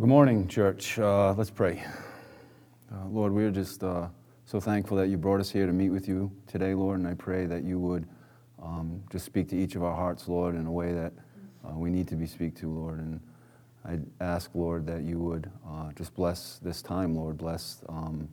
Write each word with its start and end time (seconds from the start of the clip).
Good 0.00 0.08
morning, 0.08 0.48
church. 0.48 0.98
Uh, 0.98 1.34
let's 1.34 1.50
pray. 1.50 1.84
Uh, 2.90 3.06
Lord, 3.08 3.30
we're 3.30 3.50
just 3.50 3.84
uh, 3.84 4.08
so 4.46 4.58
thankful 4.58 4.96
that 4.96 5.08
you 5.08 5.18
brought 5.18 5.38
us 5.38 5.50
here 5.50 5.66
to 5.66 5.72
meet 5.72 5.90
with 5.90 6.08
you 6.08 6.32
today, 6.46 6.72
Lord, 6.72 6.98
and 7.00 7.06
I 7.06 7.12
pray 7.12 7.44
that 7.44 7.62
you 7.62 7.78
would 7.78 8.08
um, 8.62 9.02
just 9.12 9.26
speak 9.26 9.50
to 9.50 9.56
each 9.56 9.76
of 9.76 9.82
our 9.82 9.94
hearts, 9.94 10.28
Lord, 10.28 10.54
in 10.54 10.64
a 10.64 10.72
way 10.72 10.94
that 10.94 11.12
uh, 11.62 11.74
we 11.76 11.90
need 11.90 12.08
to 12.08 12.16
be 12.16 12.26
speak 12.26 12.56
to, 12.60 12.70
Lord. 12.70 13.00
And 13.00 13.20
I 13.84 13.98
ask, 14.24 14.50
Lord, 14.54 14.86
that 14.86 15.02
you 15.02 15.18
would 15.18 15.50
uh, 15.68 15.92
just 15.92 16.14
bless 16.14 16.58
this 16.62 16.80
time, 16.80 17.14
Lord, 17.14 17.36
bless 17.36 17.82
um, 17.90 18.30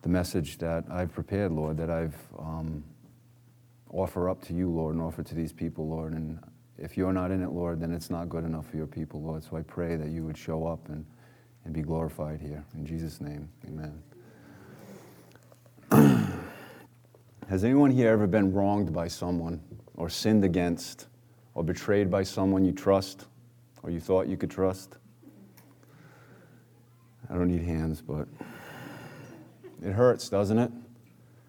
the 0.00 0.08
message 0.08 0.56
that 0.56 0.84
I've 0.90 1.12
prepared, 1.12 1.52
Lord, 1.52 1.76
that 1.76 1.90
I've 1.90 2.16
um, 2.38 2.82
offer 3.90 4.30
up 4.30 4.40
to 4.44 4.54
you, 4.54 4.70
Lord, 4.70 4.94
and 4.94 5.04
offer 5.04 5.22
to 5.22 5.34
these 5.34 5.52
people, 5.52 5.86
Lord. 5.86 6.14
And 6.14 6.38
if 6.78 6.96
you're 6.96 7.12
not 7.12 7.30
in 7.30 7.42
it, 7.42 7.50
Lord, 7.50 7.80
then 7.80 7.92
it's 7.92 8.08
not 8.08 8.28
good 8.28 8.44
enough 8.44 8.68
for 8.70 8.76
your 8.76 8.86
people, 8.86 9.20
Lord. 9.20 9.42
So 9.42 9.56
I 9.56 9.62
pray 9.62 9.96
that 9.96 10.08
you 10.08 10.24
would 10.24 10.38
show 10.38 10.66
up 10.66 10.88
and, 10.88 11.04
and 11.64 11.74
be 11.74 11.82
glorified 11.82 12.40
here. 12.40 12.64
In 12.74 12.86
Jesus' 12.86 13.20
name, 13.20 13.48
amen. 13.66 14.02
Has 17.48 17.64
anyone 17.64 17.90
here 17.90 18.10
ever 18.10 18.26
been 18.26 18.52
wronged 18.52 18.92
by 18.92 19.08
someone 19.08 19.60
or 19.96 20.08
sinned 20.08 20.44
against 20.44 21.06
or 21.54 21.64
betrayed 21.64 22.10
by 22.10 22.22
someone 22.22 22.64
you 22.64 22.72
trust 22.72 23.26
or 23.82 23.90
you 23.90 24.00
thought 24.00 24.28
you 24.28 24.36
could 24.36 24.50
trust? 24.50 24.98
I 27.30 27.34
don't 27.34 27.48
need 27.48 27.62
hands, 27.62 28.00
but 28.00 28.28
it 29.82 29.92
hurts, 29.92 30.28
doesn't 30.28 30.58
it? 30.58 30.70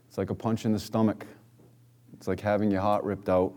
It's 0.07 0.17
like 0.17 0.29
a 0.29 0.35
punch 0.35 0.65
in 0.65 0.71
the 0.71 0.79
stomach. 0.79 1.25
It's 2.13 2.27
like 2.27 2.39
having 2.39 2.71
your 2.71 2.81
heart 2.81 3.03
ripped 3.03 3.29
out. 3.29 3.53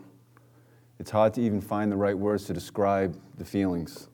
It's 1.02 1.10
hard 1.10 1.34
to 1.34 1.40
even 1.40 1.60
find 1.60 1.90
the 1.90 1.96
right 1.96 2.16
words 2.16 2.44
to 2.44 2.52
describe 2.52 3.18
the 3.36 3.44
feelings. 3.44 4.06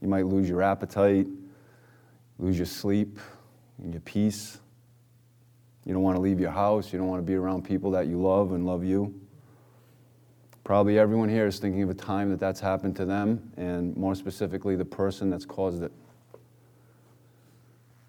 You 0.00 0.06
might 0.06 0.26
lose 0.26 0.48
your 0.48 0.62
appetite, 0.62 1.26
lose 2.38 2.56
your 2.56 2.66
sleep, 2.66 3.18
and 3.82 3.92
your 3.92 4.02
peace. 4.02 4.60
You 5.84 5.94
don't 5.94 6.04
want 6.04 6.14
to 6.14 6.22
leave 6.22 6.38
your 6.38 6.52
house. 6.52 6.92
You 6.92 7.00
don't 7.00 7.08
want 7.08 7.18
to 7.18 7.26
be 7.26 7.34
around 7.34 7.64
people 7.64 7.90
that 7.90 8.06
you 8.06 8.22
love 8.22 8.52
and 8.52 8.64
love 8.64 8.84
you. 8.84 9.12
Probably 10.62 10.96
everyone 10.96 11.28
here 11.28 11.48
is 11.48 11.58
thinking 11.58 11.82
of 11.82 11.90
a 11.90 11.94
time 11.94 12.30
that 12.30 12.38
that's 12.38 12.60
happened 12.60 12.94
to 12.94 13.04
them, 13.04 13.50
and 13.56 13.96
more 13.96 14.14
specifically, 14.14 14.76
the 14.76 14.84
person 14.84 15.28
that's 15.28 15.44
caused 15.44 15.82
it. 15.82 15.92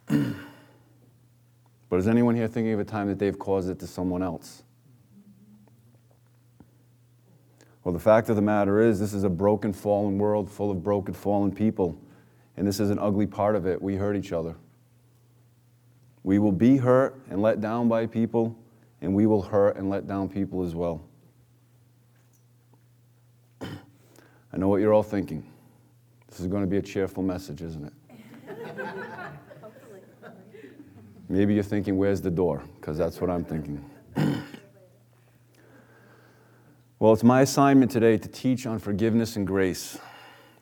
but 1.89 1.97
is 1.97 2.07
anyone 2.07 2.35
here 2.35 2.47
thinking 2.47 2.73
of 2.73 2.79
a 2.79 2.85
time 2.85 3.07
that 3.07 3.17
they've 3.17 3.39
caused 3.39 3.71
it 3.71 3.79
to 3.79 3.87
someone 3.87 4.21
else? 4.21 4.61
Well, 7.83 7.93
the 7.93 7.99
fact 7.99 8.29
of 8.29 8.35
the 8.35 8.41
matter 8.41 8.79
is, 8.79 8.99
this 8.99 9.13
is 9.13 9.23
a 9.23 9.29
broken, 9.29 9.73
fallen 9.73 10.17
world 10.17 10.49
full 10.49 10.69
of 10.69 10.83
broken, 10.83 11.13
fallen 11.13 11.51
people. 11.51 11.99
And 12.57 12.67
this 12.67 12.79
is 12.79 12.91
an 12.91 12.99
ugly 12.99 13.25
part 13.25 13.55
of 13.55 13.65
it. 13.65 13.81
We 13.81 13.95
hurt 13.95 14.15
each 14.15 14.31
other. 14.31 14.55
We 16.23 16.37
will 16.37 16.51
be 16.51 16.77
hurt 16.77 17.19
and 17.29 17.41
let 17.41 17.59
down 17.61 17.87
by 17.87 18.05
people, 18.05 18.55
and 19.01 19.15
we 19.15 19.25
will 19.25 19.41
hurt 19.41 19.77
and 19.77 19.89
let 19.89 20.07
down 20.07 20.29
people 20.29 20.63
as 20.63 20.75
well. 20.75 21.01
I 24.53 24.57
know 24.57 24.67
what 24.67 24.81
you're 24.81 24.93
all 24.93 25.01
thinking. 25.01 25.43
This 26.27 26.39
is 26.39 26.47
going 26.47 26.61
to 26.61 26.67
be 26.67 26.77
a 26.77 26.81
cheerful 26.81 27.23
message, 27.23 27.61
isn't 27.61 27.85
it? 27.85 27.93
Maybe 31.29 31.53
you're 31.55 31.63
thinking, 31.63 31.97
where's 31.97 32.21
the 32.21 32.29
door? 32.29 32.61
Because 32.75 32.97
that's 32.97 33.19
what 33.21 33.29
I'm 33.29 33.43
thinking. 33.43 33.83
Well, 37.01 37.13
it's 37.13 37.23
my 37.23 37.41
assignment 37.41 37.89
today 37.89 38.19
to 38.19 38.27
teach 38.27 38.67
on 38.67 38.77
forgiveness 38.77 39.35
and 39.35 39.47
grace. 39.47 39.97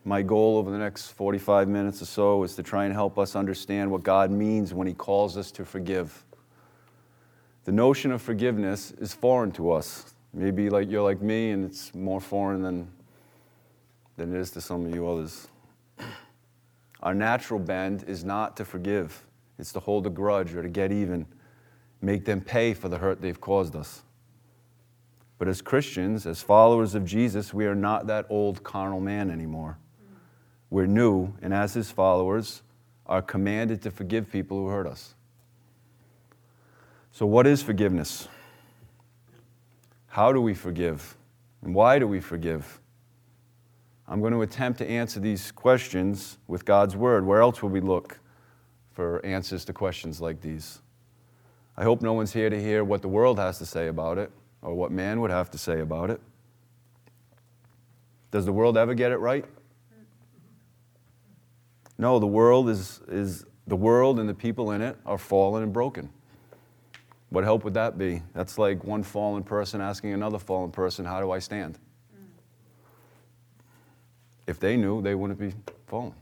My 0.06 0.22
goal 0.22 0.56
over 0.56 0.72
the 0.72 0.78
next 0.78 1.08
45 1.08 1.68
minutes 1.68 2.02
or 2.02 2.06
so 2.06 2.44
is 2.44 2.56
to 2.56 2.64
try 2.64 2.86
and 2.86 2.94
help 2.94 3.20
us 3.20 3.36
understand 3.36 3.92
what 3.92 4.04
God 4.04 4.32
means 4.32 4.73
when 4.73 4.88
He 4.88 4.94
calls 4.94 5.36
us 5.36 5.52
to 5.52 5.66
forgive. 5.66 6.23
The 7.66 7.73
notion 7.73 8.14
of 8.14 8.22
forgiveness 8.22 8.92
is 9.02 9.14
foreign 9.14 9.52
to 9.52 9.73
us. 9.73 10.14
Maybe 10.33 10.70
like 10.70 10.89
you're 10.89 11.04
like 11.04 11.22
me, 11.22 11.52
and 11.52 11.66
it's 11.66 11.94
more 11.94 12.22
foreign 12.22 12.61
than, 12.61 12.89
than 14.16 14.33
it 14.33 14.39
is 14.39 14.50
to 14.52 14.61
some 14.61 14.86
of 14.86 14.95
you 14.95 15.10
others. 15.10 15.50
Our 17.04 17.14
natural 17.14 17.60
bend 17.60 18.06
is 18.08 18.23
not 18.23 18.56
to 18.56 18.64
forgive, 18.64 19.26
it's 19.58 19.73
to 19.73 19.82
hold 19.82 20.08
a 20.08 20.10
grudge 20.10 20.56
or 20.56 20.64
to 20.64 20.70
get 20.70 20.94
even, 20.94 21.26
make 22.02 22.23
them 22.23 22.39
pay 22.39 22.73
for 22.73 22.88
the 22.88 23.00
hurt 23.00 23.20
they've 23.20 23.42
caused 23.42 23.76
us. 23.76 24.04
But 25.39 25.48
as 25.48 25.61
Christians, 25.61 26.27
as 26.27 26.44
followers 26.44 26.94
of 26.94 27.05
Jesus, 27.05 27.54
we 27.54 27.66
are 27.66 27.73
not 27.73 28.08
that 28.08 28.26
old 28.30 28.61
carnal 28.61 29.00
man 29.00 29.32
anymore. 29.32 29.80
We're 30.70 30.86
new, 30.86 31.33
and 31.42 31.54
as 31.54 31.73
his 31.73 31.89
followers, 31.89 32.61
are 33.05 33.22
commanded 33.22 33.82
to 33.83 33.89
forgive 33.89 34.30
people 34.30 34.58
who 34.58 34.67
hurt 34.67 34.86
us. 34.86 35.16
So, 37.11 37.26
what 37.26 37.48
is 37.48 37.64
forgiveness? 37.64 38.27
How 40.08 40.33
do 40.33 40.42
we 40.42 40.54
forgive? 40.54 41.16
And 41.64 41.73
why 41.73 42.00
do 42.00 42.08
we 42.08 42.20
forgive? 42.20 42.82
I'm 44.08 44.20
going 44.20 44.33
to 44.33 44.42
attempt 44.42 44.80
to 44.80 44.89
answer 44.89 45.21
these 45.21 45.52
questions 45.52 46.38
with 46.48 46.66
God's 46.66 46.98
Word. 46.98 47.26
Where 47.26 47.42
else 47.42 47.64
will 47.64 47.70
we 47.70 47.80
look 47.80 48.20
for 48.92 49.26
answers 49.26 49.64
to 49.66 49.73
questions 49.73 50.20
like 50.20 50.42
these? 50.42 50.82
I 51.77 51.83
hope 51.83 52.02
no 52.02 52.11
one's 52.11 52.33
here 52.33 52.50
to 52.50 52.61
hear 52.61 52.83
what 52.83 53.02
the 53.02 53.08
world 53.08 53.39
has 53.39 53.58
to 53.60 53.66
say 53.66 53.88
about 53.88 54.17
it 54.17 54.32
or 54.61 54.73
what 54.73 54.92
man 54.92 55.21
would 55.21 55.31
have 55.31 55.49
to 55.52 55.58
say 55.58 55.80
about 55.80 56.09
it. 56.09 56.21
Does 58.31 58.45
the 58.45 58.52
world 58.52 58.77
ever 58.77 58.93
get 58.93 59.11
it 59.11 59.17
right? 59.17 59.45
No, 61.97 62.20
the 62.20 62.27
world 62.27 62.70
is, 62.70 63.02
is 63.08 63.45
the 63.67 63.75
world 63.75 64.20
and 64.20 64.30
the 64.30 64.33
people 64.33 64.71
in 64.71 64.81
it 64.81 64.97
are 65.05 65.17
fallen 65.17 65.64
and 65.64 65.73
broken. 65.73 66.09
What 67.30 67.43
help 67.43 67.64
would 67.64 67.73
that 67.75 67.97
be? 67.97 68.21
That's 68.33 68.58
like 68.58 68.83
one 68.83 69.03
fallen 69.03 69.43
person 69.43 69.81
asking 69.81 70.14
another 70.14 70.39
fallen 70.39 70.71
person, 70.71 71.05
How 71.05 71.20
do 71.20 71.31
I 71.31 71.39
stand? 71.39 71.77
If 74.47 74.59
they 74.59 74.77
knew, 74.77 75.02
they 75.02 75.14
wouldn't 75.14 75.39
be 75.39 75.53
fallen. 75.86 76.15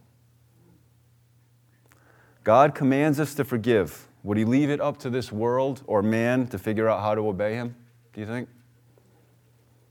God 2.43 2.75
commands 2.75 3.19
us 3.19 3.33
to 3.35 3.45
forgive. 3.45 4.07
Would 4.23 4.37
He 4.37 4.43
leave 4.43 4.69
it 4.69 4.81
up 4.81 4.97
to 4.99 5.09
this 5.09 5.31
world 5.31 5.81
or 5.85 6.01
man 6.01 6.47
to 6.47 6.59
figure 6.59 6.89
out 6.89 7.01
how 7.01 7.15
to 7.15 7.27
obey 7.27 7.53
Him? 7.55 7.75
Do 8.17 8.22
you 8.22 8.28
think? 8.28 8.50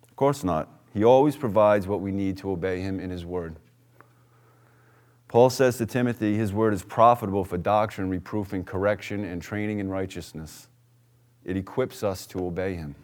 Of 0.02 0.16
course 0.16 0.42
not. 0.42 0.68
He 0.92 1.04
always 1.04 1.36
provides 1.36 1.86
what 1.86 2.00
we 2.00 2.10
need 2.10 2.36
to 2.38 2.50
obey 2.50 2.80
him 2.80 2.98
in 2.98 3.08
his 3.08 3.24
word. 3.24 3.54
Paul 5.28 5.48
says 5.48 5.78
to 5.78 5.86
Timothy, 5.86 6.34
his 6.36 6.52
word 6.52 6.74
is 6.74 6.82
profitable 6.82 7.44
for 7.44 7.56
doctrine, 7.56 8.10
reproof, 8.10 8.52
and 8.52 8.66
correction, 8.66 9.24
and 9.24 9.40
training 9.40 9.78
in 9.78 9.88
righteousness. 9.88 10.66
It 11.44 11.56
equips 11.56 12.02
us 12.02 12.26
to 12.26 12.44
obey 12.44 12.74
him. 12.74 12.96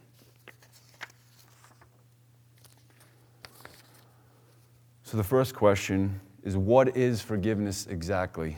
So, 5.05 5.17
the 5.17 5.23
first 5.23 5.55
question 5.55 6.21
is 6.43 6.57
what 6.57 6.97
is 6.97 7.21
forgiveness 7.21 7.87
exactly? 7.87 8.57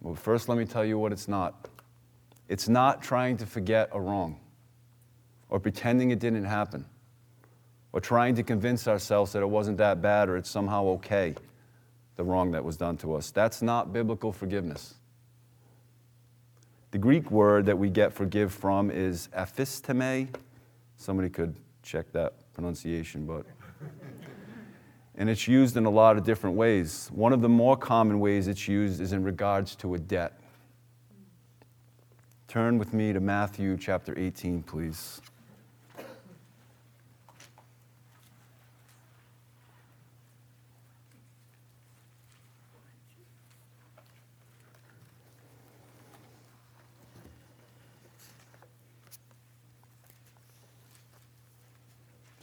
Well, 0.00 0.14
first, 0.14 0.48
let 0.48 0.56
me 0.56 0.64
tell 0.64 0.86
you 0.86 0.98
what 0.98 1.12
it's 1.12 1.28
not. 1.28 1.68
It's 2.48 2.70
not 2.70 3.02
trying 3.02 3.36
to 3.36 3.44
forget 3.44 3.90
a 3.92 4.00
wrong 4.00 4.40
or 5.48 5.58
pretending 5.58 6.10
it 6.10 6.18
didn't 6.18 6.44
happen, 6.44 6.84
or 7.92 8.00
trying 8.00 8.34
to 8.34 8.42
convince 8.42 8.86
ourselves 8.86 9.32
that 9.32 9.42
it 9.42 9.48
wasn't 9.48 9.78
that 9.78 10.02
bad 10.02 10.28
or 10.28 10.36
it's 10.36 10.50
somehow 10.50 10.84
okay, 10.84 11.34
the 12.16 12.24
wrong 12.24 12.50
that 12.50 12.64
was 12.64 12.76
done 12.76 12.96
to 12.98 13.14
us. 13.14 13.30
That's 13.30 13.62
not 13.62 13.92
biblical 13.92 14.32
forgiveness. 14.32 14.94
The 16.90 16.98
Greek 16.98 17.30
word 17.30 17.66
that 17.66 17.78
we 17.78 17.90
get 17.90 18.12
forgive 18.12 18.52
from 18.52 18.90
is 18.90 19.28
aphisteme. 19.36 20.28
Somebody 20.96 21.28
could 21.28 21.54
check 21.82 22.10
that 22.12 22.34
pronunciation, 22.54 23.26
but. 23.26 23.44
and 25.14 25.28
it's 25.28 25.46
used 25.46 25.76
in 25.76 25.84
a 25.84 25.90
lot 25.90 26.16
of 26.16 26.24
different 26.24 26.56
ways. 26.56 27.10
One 27.12 27.32
of 27.32 27.42
the 27.42 27.48
more 27.48 27.76
common 27.76 28.20
ways 28.20 28.48
it's 28.48 28.66
used 28.68 29.00
is 29.00 29.12
in 29.12 29.22
regards 29.22 29.76
to 29.76 29.94
a 29.94 29.98
debt. 29.98 30.40
Turn 32.48 32.78
with 32.78 32.94
me 32.94 33.12
to 33.12 33.20
Matthew 33.20 33.76
chapter 33.76 34.18
18, 34.18 34.62
please. 34.62 35.20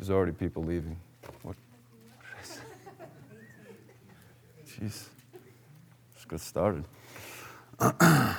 There's 0.06 0.16
already 0.16 0.34
people 0.34 0.64
leaving. 0.64 0.96
What? 1.42 1.56
Jeez. 4.68 5.08
Let's 6.14 6.26
get 6.30 6.40
started. 6.42 6.86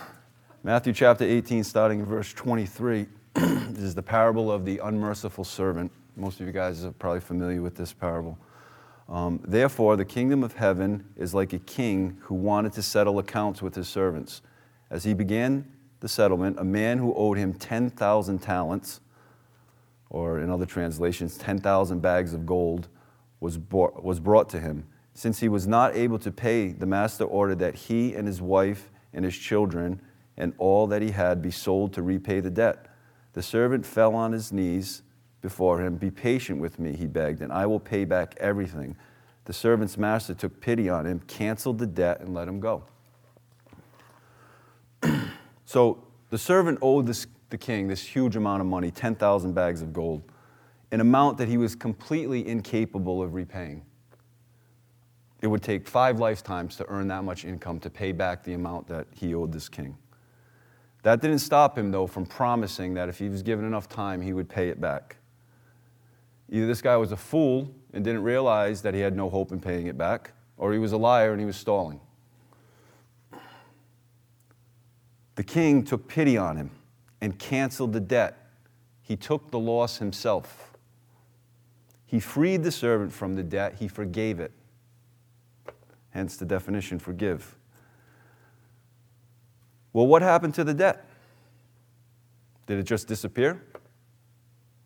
Matthew 0.63 0.93
chapter 0.93 1.25
18, 1.25 1.65
starting 1.65 1.99
in 1.99 2.07
verse 2.07 2.33
23. 2.35 3.07
this 3.35 3.83
is 3.83 3.97
the 3.97 4.03
parable 4.03 4.53
of 4.53 4.65
the 4.65 4.79
unmerciful 4.79 5.43
servant. 5.43 5.91
Most 6.15 6.39
of 6.39 6.47
you 6.47 6.53
guys 6.53 6.85
are 6.85 6.93
probably 6.93 7.19
familiar 7.19 7.61
with 7.61 7.75
this 7.75 7.93
parable. 7.93 8.39
Um, 9.09 9.41
Therefore, 9.45 9.97
the 9.97 10.05
kingdom 10.05 10.45
of 10.45 10.53
heaven 10.53 11.05
is 11.17 11.35
like 11.35 11.53
a 11.53 11.59
king 11.59 12.17
who 12.21 12.37
wanted 12.37 12.75
to 12.75 12.83
settle 12.83 13.19
accounts 13.19 13.61
with 13.61 13.75
his 13.75 13.89
servants. 13.89 14.41
As 14.89 15.03
he 15.03 15.15
began 15.15 15.69
the 15.99 16.09
settlement, 16.09 16.61
a 16.61 16.65
man 16.65 16.99
who 16.99 17.12
owed 17.17 17.39
him 17.39 17.55
10,000 17.55 18.39
talents, 18.39 19.01
or 20.11 20.41
in 20.41 20.50
other 20.50 20.67
translations, 20.67 21.37
10,000 21.37 22.00
bags 22.00 22.32
of 22.32 22.47
gold, 22.47 22.88
was 23.41 23.58
was 23.70 24.20
brought 24.20 24.49
to 24.50 24.61
him. 24.61 24.87
Since 25.14 25.41
he 25.41 25.49
was 25.49 25.67
not 25.67 25.97
able 25.97 26.19
to 26.19 26.31
pay, 26.31 26.69
the 26.69 26.87
master 26.87 27.25
ordered 27.25 27.58
that 27.61 27.75
he 27.75 28.14
and 28.14 28.26
his 28.26 28.41
wife 28.41 28.91
and 29.12 29.25
his 29.25 29.37
children 29.37 30.00
and 30.37 30.53
all 30.58 30.87
that 30.88 31.03
he 31.03 31.11
had 31.11 31.41
be 31.41 31.50
sold 31.50 31.93
to 31.94 32.03
repay 32.03 32.41
the 32.41 32.50
debt. 32.50 32.87
The 33.32 33.43
servant 33.43 33.87
fell 33.87 34.14
on 34.14 34.32
his 34.32 34.53
knees 34.53 35.03
before 35.41 35.81
him. 35.81 35.97
Be 35.97 36.11
patient 36.11 36.61
with 36.61 36.79
me, 36.79 36.94
he 36.94 37.06
begged, 37.06 37.41
and 37.41 37.52
I 37.52 37.67
will 37.67 37.81
pay 37.81 38.05
back 38.05 38.35
everything. 38.38 38.97
The 39.47 39.52
servant's 39.52 39.97
master 39.97 40.35
took 40.35 40.61
pity 40.61 40.88
on 40.88 41.06
him, 41.06 41.20
canceled 41.26 41.79
the 41.79 41.87
debt, 41.87 42.20
and 42.20 42.35
let 42.35 42.49
him 42.49 42.61
go. 42.61 42.85
so 45.64 46.02
the 46.31 46.38
servant 46.38 46.79
owed 46.82 47.06
this, 47.06 47.26
the 47.51 47.59
king 47.59 47.89
this 47.89 48.03
huge 48.03 48.37
amount 48.37 48.61
of 48.61 48.67
money 48.67 48.91
10,000 48.91 49.53
bags 49.53 49.83
of 49.83 49.93
gold, 49.93 50.23
an 50.93 51.01
amount 51.01 51.39
that 51.39 51.49
he 51.49 51.57
was 51.57 51.75
completely 51.75 52.47
incapable 52.47 53.23
of 53.23 53.35
repaying. 53.35 53.85
It 55.43 55.49
would 55.49 55.63
take 55.63 55.87
five 55.87 56.19
lifetimes 56.19 56.77
to 56.77 56.89
earn 56.89 57.09
that 57.09 57.25
much 57.25 57.45
income 57.45 57.79
to 57.81 57.91
pay 57.91 58.13
back 58.13 58.43
the 58.43 58.55
amount 58.55 58.89
that 58.89 59.07
he 59.13 59.35
owed 59.35 59.53
this 59.53 59.69
king. 59.69 59.97
That 61.03 61.21
didn't 61.21 61.39
stop 61.41 61.79
him, 61.79 61.91
though, 61.93 62.07
from 62.07 62.27
promising 62.27 62.95
that 62.95 63.09
if 63.09 63.19
he 63.19 63.29
was 63.29 63.43
given 63.43 63.65
enough 63.65 63.89
time, 63.89 64.21
he 64.21 64.33
would 64.33 64.49
pay 64.49 64.71
it 64.71 64.81
back. 64.81 65.17
Either 66.49 66.67
this 66.67 66.83
guy 66.83 66.97
was 66.97 67.13
a 67.13 67.17
fool 67.17 67.73
and 67.93 68.05
didn't 68.05 68.23
realize 68.23 68.83
that 68.83 68.95
he 68.95 69.01
had 69.01 69.17
no 69.17 69.29
hope 69.29 69.53
in 69.53 69.61
paying 69.61 69.87
it 69.87 69.99
back, 69.99 70.33
or 70.57 70.73
he 70.73 70.79
was 70.79 70.93
a 70.93 70.97
liar 70.97 71.33
and 71.33 71.41
he 71.41 71.47
was 71.47 71.57
stalling. 71.57 72.01
The 75.35 75.45
king 75.45 75.85
took 75.85 76.09
pity 76.09 76.39
on 76.39 76.57
him 76.57 76.71
and 77.26 77.37
canceled 77.40 77.93
the 77.93 77.99
debt. 77.99 78.38
He 79.02 79.17
took 79.17 79.50
the 79.50 79.58
loss 79.58 79.99
himself. 79.99 80.76
He 82.05 82.20
freed 82.20 82.62
the 82.62 82.70
servant 82.70 83.12
from 83.12 83.34
the 83.34 83.43
debt, 83.43 83.75
he 83.81 83.88
forgave 83.88 84.38
it. 84.38 84.52
Hence 86.11 86.37
the 86.37 86.44
definition 86.44 87.00
forgive. 87.00 87.56
Well, 89.93 90.06
what 90.06 90.23
happened 90.23 90.55
to 90.55 90.62
the 90.62 90.73
debt? 90.73 91.05
Did 92.69 92.78
it 92.78 92.84
just 92.84 93.08
disappear? 93.08 93.61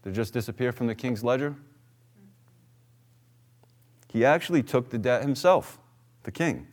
Did 0.03 0.15
it 0.15 0.17
just 0.17 0.33
disappear 0.33 0.73
from 0.73 0.87
the 0.87 0.95
king's 0.95 1.23
ledger? 1.23 1.55
He 4.11 4.25
actually 4.25 4.63
took 4.63 4.89
the 4.89 4.97
debt 4.97 5.21
himself, 5.21 5.79
the 6.23 6.33
king. 6.33 6.69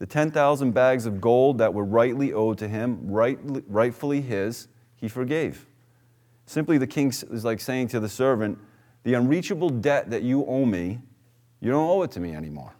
The 0.00 0.06
10,000 0.06 0.72
bags 0.72 1.06
of 1.06 1.20
gold 1.20 1.58
that 1.58 1.72
were 1.72 1.84
rightly 1.84 2.32
owed 2.32 2.58
to 2.58 2.66
him, 2.66 2.98
right, 3.06 3.38
rightfully 3.68 4.20
his, 4.20 4.66
he 4.96 5.08
forgave. 5.08 5.66
Simply, 6.46 6.78
the 6.78 6.86
king 6.86 7.08
is 7.08 7.44
like 7.44 7.60
saying 7.60 7.88
to 7.88 8.00
the 8.00 8.08
servant, 8.08 8.58
The 9.02 9.14
unreachable 9.14 9.70
debt 9.70 10.10
that 10.10 10.22
you 10.22 10.44
owe 10.46 10.64
me, 10.64 11.00
you 11.60 11.70
don't 11.70 11.88
owe 11.88 12.02
it 12.02 12.10
to 12.12 12.20
me 12.20 12.34
anymore. 12.34 12.74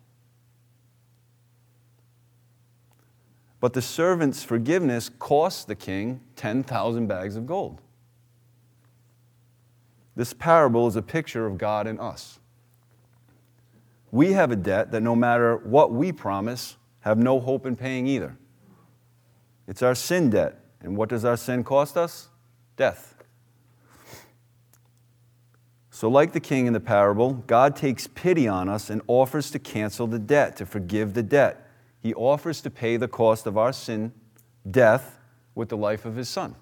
But 3.61 3.73
the 3.73 3.83
servant's 3.83 4.45
forgiveness 4.45 5.11
cost 5.19 5.67
the 5.67 5.75
king 5.75 6.21
10,000 6.37 7.07
bags 7.07 7.37
of 7.37 7.47
gold. 7.47 7.81
This 10.15 10.33
parable 10.33 10.87
is 10.87 10.97
a 10.97 11.03
picture 11.03 11.47
of 11.47 11.59
God 11.59 11.87
and 11.87 11.99
us. 12.01 12.39
We 14.11 14.33
have 14.33 14.51
a 14.51 14.57
debt 14.57 14.93
that 14.93 15.03
no 15.03 15.17
matter 15.17 15.57
what 15.57 15.93
we 15.93 16.13
promise, 16.13 16.77
have 17.01 17.19
no 17.19 17.39
hope 17.41 17.67
in 17.67 17.77
paying 17.77 18.07
either. 18.07 18.37
It's 19.67 19.83
our 19.83 19.95
sin 19.95 20.31
debt. 20.31 20.59
And 20.81 20.97
what 20.97 21.09
does 21.09 21.25
our 21.25 21.37
sin 21.37 21.65
cost 21.65 21.97
us? 21.97 22.29
Death. 22.77 23.15
So, 25.91 26.09
like 26.09 26.33
the 26.33 26.41
king 26.41 26.67
in 26.67 26.75
the 26.75 26.81
parable, 26.81 27.33
God 27.33 27.75
takes 27.75 28.07
pity 28.07 28.47
on 28.47 28.69
us 28.69 28.91
and 28.91 29.01
offers 29.07 29.51
to 29.53 29.59
cancel 29.59 30.07
the 30.07 30.19
debt, 30.19 30.57
to 30.57 30.67
forgive 30.67 31.15
the 31.15 31.23
debt. 31.23 31.71
He 32.03 32.13
offers 32.13 32.61
to 32.61 32.71
pay 32.71 32.99
the 32.99 33.09
cost 33.09 33.47
of 33.47 33.57
our 33.57 33.73
sin, 33.73 34.13
death, 34.71 35.19
with 35.55 35.71
the 35.71 35.77
life 35.77 36.05
of 36.05 36.15
his 36.15 36.29
son. 36.29 36.55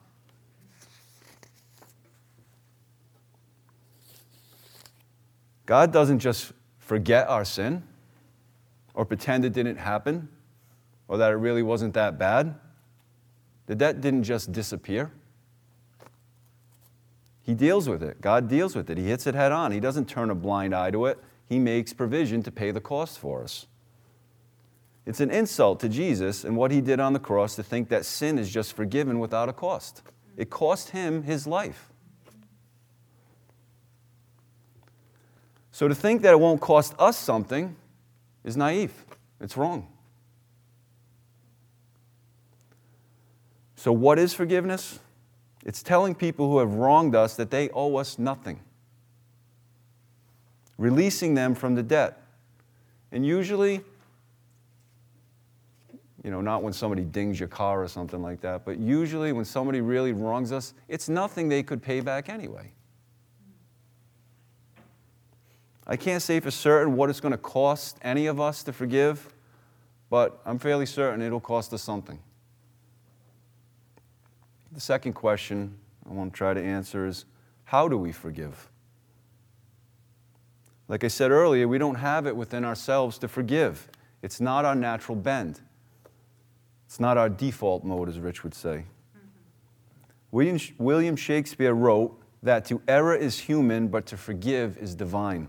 God 5.67 5.93
doesn't 5.93 6.21
just 6.21 6.53
forget 6.79 7.29
our 7.29 7.45
sin 7.45 7.83
or 8.95 9.05
pretend 9.05 9.45
it 9.45 9.53
didn't 9.53 9.77
happen 9.77 10.29
or 11.09 11.19
that 11.19 11.33
it 11.33 11.37
really 11.37 11.63
wasn't 11.63 11.95
that 11.95 12.19
bad. 12.19 12.55
The 13.67 13.75
debt 13.75 14.01
didn't 14.01 14.25
just 14.25 14.53
disappear. 14.53 15.11
He 17.43 17.55
deals 17.55 17.89
with 17.89 18.03
it. 18.03 18.21
God 18.21 18.49
deals 18.49 18.75
with 18.75 18.89
it. 18.91 18.99
He 18.99 19.05
hits 19.05 19.27
it 19.27 19.35
head 19.35 19.53
on. 19.53 19.73
He 19.73 19.81
doesn't 19.81 20.09
turn 20.09 20.31
a 20.31 20.35
blind 20.35 20.75
eye 20.75 20.91
to 20.91 21.07
it. 21.07 21.19
He 21.47 21.59
makes 21.59 21.93
provision 21.93 22.43
to 22.43 22.51
pay 22.51 22.71
the 22.71 22.81
cost 22.81 23.19
for 23.19 23.43
us. 23.43 23.67
It's 25.07 25.21
an 25.21 25.31
insult 25.31 25.81
to 25.81 25.89
Jesus 25.89 26.45
and 26.45 26.57
what 26.57 26.71
he 26.71 26.81
did 26.81 26.99
on 27.01 27.13
the 27.13 27.19
cross 27.19 27.57
to 27.57 27.63
think 27.63 27.91
that 27.91 28.07
sin 28.07 28.39
is 28.39 28.51
just 28.51 28.75
forgiven 28.75 29.19
without 29.19 29.51
a 29.51 29.53
cost. 29.53 30.03
It 30.37 30.49
cost 30.49 30.91
him 30.91 31.25
his 31.25 31.47
life. 31.47 31.91
So 35.71 35.89
to 35.89 35.95
think 35.95 36.23
that 36.23 36.33
it 36.33 36.41
won't 36.41 36.61
cost 36.61 36.95
us 36.99 37.19
something 37.19 37.77
is 38.45 38.57
naive. 38.57 38.93
It's 39.41 39.57
wrong. 39.57 39.89
So, 43.85 43.93
what 43.93 44.19
is 44.19 44.33
forgiveness? 44.33 44.99
It's 45.63 45.83
telling 45.83 46.15
people 46.15 46.51
who 46.51 46.59
have 46.61 46.73
wronged 46.73 47.15
us 47.15 47.37
that 47.37 47.51
they 47.51 47.69
owe 47.69 47.97
us 47.97 48.19
nothing, 48.19 48.61
releasing 50.79 51.35
them 51.35 51.55
from 51.55 51.75
the 51.75 51.83
debt. 51.83 52.23
And 53.13 53.27
usually, 53.27 53.83
you 56.23 56.31
know, 56.31 56.41
not 56.41 56.63
when 56.63 56.73
somebody 56.73 57.03
dings 57.03 57.39
your 57.39 57.51
car 57.51 57.83
or 57.83 57.89
something 57.89 58.23
like 58.23 58.41
that, 58.41 58.65
but 58.65 58.79
usually 58.79 59.33
when 59.33 59.45
somebody 59.45 59.83
really 59.83 60.15
wrongs 60.15 60.51
us, 60.51 60.73
it's 60.89 61.11
nothing 61.11 61.51
they 61.51 61.63
could 61.63 61.83
pay 61.83 62.01
back 62.01 62.31
anyway. 62.31 62.73
I 65.87 65.97
can't 65.97 66.23
say 66.23 66.41
for 66.41 66.51
certain 66.51 66.97
what 66.97 67.11
it's 67.11 67.21
going 67.21 67.33
to 67.33 67.37
cost 67.37 67.99
any 68.01 68.29
of 68.29 68.41
us 68.41 68.63
to 68.63 68.73
forgive, 68.73 69.29
but 70.09 70.41
I'm 70.47 70.59
fairly 70.59 70.87
certain 70.87 71.21
it'll 71.21 71.39
cost 71.39 71.75
us 71.75 71.83
something. 71.83 72.19
The 74.75 74.81
second 74.81 75.13
question 75.13 75.77
I 76.09 76.13
want 76.13 76.33
to 76.33 76.37
try 76.37 76.53
to 76.53 76.61
answer 76.61 77.07
is 77.07 77.25
how 77.63 77.87
do 77.87 77.97
we 77.97 78.11
forgive? 78.11 78.69
Like 80.89 81.05
I 81.05 81.09
said 81.09 81.31
earlier, 81.31 81.69
we 81.69 81.79
don't 81.79 81.95
have 81.95 82.27
it 82.27 82.37
within 82.37 82.65
ourselves 82.65 83.17
to 83.19 83.29
forgive. 83.29 83.89
It's 84.21 84.41
not 84.41 84.65
our 84.65 84.75
natural 84.75 85.17
bend. 85.17 85.61
It's 86.87 86.99
not 86.99 87.17
our 87.17 87.29
default 87.29 87.85
mode, 87.85 88.09
as 88.09 88.19
Rich 88.19 88.43
would 88.43 88.55
say. 88.55 88.85
Mm-hmm. 89.17 89.29
William, 90.33 90.59
William 90.79 91.17
Shakespeare 91.17 91.73
wrote 91.73 92.21
that 92.43 92.65
to 92.67 92.83
err 92.89 93.15
is 93.15 93.39
human, 93.39 93.89
but 93.89 94.07
to 94.07 94.17
forgive 94.17 94.77
is 94.79 94.95
divine. 94.95 95.49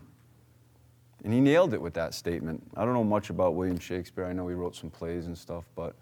And 1.24 1.34
he 1.34 1.42
nailed 1.42 1.74
it 1.74 1.82
with 1.82 1.96
that 1.96 2.14
statement. 2.14 2.64
I 2.78 2.86
don't 2.86 2.94
know 2.94 3.04
much 3.04 3.32
about 3.32 3.56
William 3.56 3.80
Shakespeare. 3.80 4.26
I 4.26 4.34
know 4.34 4.48
he 4.48 4.54
wrote 4.54 4.76
some 4.76 4.92
plays 4.92 5.26
and 5.26 5.36
stuff, 5.36 5.66
but 5.76 5.96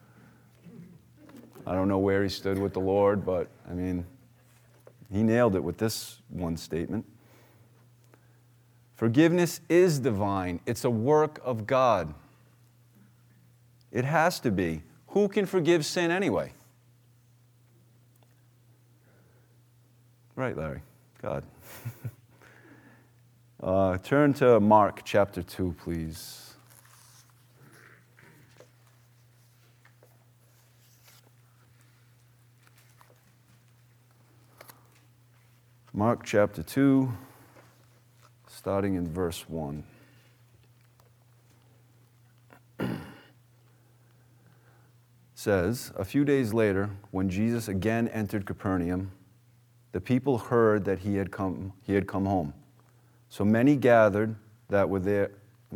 I 1.65 1.73
don't 1.73 1.87
know 1.87 1.99
where 1.99 2.23
he 2.23 2.29
stood 2.29 2.59
with 2.59 2.73
the 2.73 2.79
Lord, 2.79 3.25
but 3.25 3.47
I 3.69 3.73
mean, 3.73 4.05
he 5.11 5.23
nailed 5.23 5.55
it 5.55 5.63
with 5.63 5.77
this 5.77 6.19
one 6.29 6.57
statement. 6.57 7.05
Forgiveness 8.95 9.61
is 9.69 9.99
divine, 9.99 10.59
it's 10.65 10.83
a 10.83 10.89
work 10.89 11.39
of 11.43 11.65
God. 11.67 12.13
It 13.91 14.05
has 14.05 14.39
to 14.41 14.51
be. 14.51 14.81
Who 15.09 15.27
can 15.27 15.45
forgive 15.45 15.85
sin 15.85 16.09
anyway? 16.09 16.51
Right, 20.35 20.57
Larry. 20.57 20.81
God. 21.21 21.43
Uh, 23.61 23.97
turn 23.99 24.33
to 24.33 24.59
Mark 24.59 24.99
chapter 25.05 25.41
2, 25.41 25.73
please. 25.81 26.42
Mark 35.95 36.23
chapter 36.25 36.63
2, 36.63 37.13
starting 38.47 38.95
in 38.95 39.07
verse 39.07 39.47
1. 39.47 39.83
says, 45.35 45.93
A 45.95 46.03
few 46.03 46.25
days 46.25 46.51
later, 46.51 46.89
when 47.11 47.29
Jesus 47.29 47.67
again 47.67 48.07
entered 48.07 48.47
Capernaum, 48.47 49.11
the 49.91 50.01
people 50.01 50.39
heard 50.39 50.83
that 50.85 50.97
he 50.97 51.17
had 51.17 51.31
come, 51.31 51.73
he 51.85 51.93
had 51.93 52.07
come 52.07 52.25
home. 52.25 52.55
So 53.29 53.45
many 53.45 53.75
gathered 53.75 54.35
that 54.69 54.89
were 54.89 54.99
there, 54.99 55.29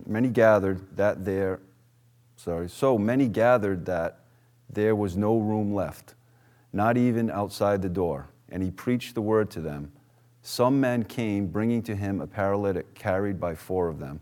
many 0.08 0.30
gathered 0.30 0.98
that 0.98 1.26
there, 1.26 1.60
sorry, 2.38 2.70
so 2.70 2.98
many 2.98 3.28
gathered 3.28 3.86
that 3.86 4.22
there 4.68 4.96
was 4.96 5.16
no 5.16 5.38
room 5.38 5.76
left, 5.76 6.16
not 6.74 6.98
even 6.98 7.30
outside 7.30 7.84
the 7.84 7.90
door. 7.90 8.30
And 8.50 8.64
he 8.64 8.72
preached 8.72 9.14
the 9.14 9.22
word 9.22 9.52
to 9.52 9.62
them. 9.62 9.92
Some 10.48 10.80
men 10.80 11.04
came, 11.04 11.48
bringing 11.48 11.82
to 11.84 11.94
him 11.94 12.22
a 12.22 12.26
paralytic 12.26 12.96
carried 12.96 13.38
by 13.38 13.54
four 13.54 13.90
of 13.90 14.00
them. 14.00 14.22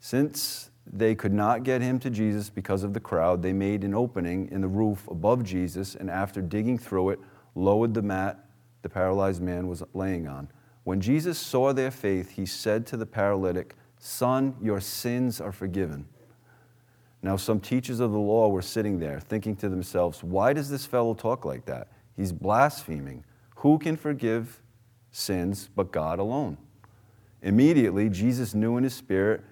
Since 0.00 0.70
they 0.90 1.14
could 1.14 1.34
not 1.34 1.62
get 1.62 1.82
him 1.82 1.98
to 1.98 2.08
Jesus 2.08 2.48
because 2.48 2.84
of 2.84 2.94
the 2.94 3.00
crowd, 3.00 3.42
they 3.42 3.52
made 3.52 3.84
an 3.84 3.92
opening 3.92 4.48
in 4.50 4.62
the 4.62 4.66
roof 4.66 5.06
above 5.08 5.44
Jesus, 5.44 5.94
and 5.94 6.08
after 6.08 6.40
digging 6.40 6.78
through 6.78 7.10
it, 7.10 7.20
lowered 7.54 7.92
the 7.92 8.00
mat 8.00 8.46
the 8.80 8.88
paralyzed 8.88 9.42
man 9.42 9.68
was 9.68 9.82
laying 9.92 10.26
on. 10.26 10.48
When 10.84 11.02
Jesus 11.02 11.38
saw 11.38 11.74
their 11.74 11.90
faith, 11.90 12.30
he 12.30 12.46
said 12.46 12.86
to 12.86 12.96
the 12.96 13.04
paralytic, 13.04 13.74
Son, 13.98 14.56
your 14.62 14.80
sins 14.80 15.38
are 15.38 15.52
forgiven. 15.52 16.06
Now, 17.20 17.36
some 17.36 17.60
teachers 17.60 18.00
of 18.00 18.10
the 18.12 18.18
law 18.18 18.48
were 18.48 18.62
sitting 18.62 18.98
there, 18.98 19.20
thinking 19.20 19.56
to 19.56 19.68
themselves, 19.68 20.24
Why 20.24 20.54
does 20.54 20.70
this 20.70 20.86
fellow 20.86 21.12
talk 21.12 21.44
like 21.44 21.66
that? 21.66 21.88
He's 22.16 22.32
blaspheming. 22.32 23.22
Who 23.56 23.78
can 23.78 23.98
forgive 23.98 24.61
sins 25.12 25.70
but 25.74 25.92
God 25.92 26.18
alone? 26.18 26.56
Immediately, 27.42 28.08
Jesus 28.08 28.54
knew 28.54 28.76
in 28.76 28.84
his 28.84 28.94
spirit 28.94 29.42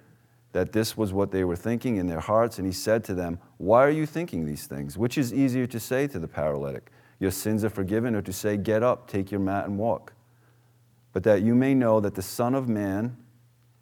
that 0.51 0.73
this 0.73 0.97
was 0.97 1.13
what 1.13 1.31
they 1.31 1.43
were 1.43 1.55
thinking 1.55 1.95
in 1.95 2.07
their 2.07 2.19
hearts, 2.19 2.57
and 2.57 2.67
he 2.67 2.73
said 2.73 3.03
to 3.05 3.13
them, 3.13 3.39
Why 3.57 3.85
are 3.85 3.91
you 3.91 4.05
thinking 4.05 4.45
these 4.45 4.67
things? 4.67 4.97
Which 4.97 5.17
is 5.17 5.33
easier 5.33 5.67
to 5.67 5.79
say 5.79 6.07
to 6.07 6.19
the 6.19 6.27
paralytic, 6.27 6.91
Your 7.19 7.31
sins 7.31 7.63
are 7.63 7.69
forgiven, 7.69 8.15
or 8.15 8.21
to 8.21 8.33
say, 8.33 8.57
Get 8.57 8.83
up, 8.83 9.07
take 9.07 9.31
your 9.31 9.39
mat, 9.39 9.65
and 9.65 9.77
walk? 9.77 10.13
But 11.13 11.23
that 11.23 11.41
you 11.41 11.55
may 11.55 11.73
know 11.73 11.99
that 11.99 12.15
the 12.15 12.21
Son 12.21 12.55
of 12.55 12.67
Man 12.67 13.17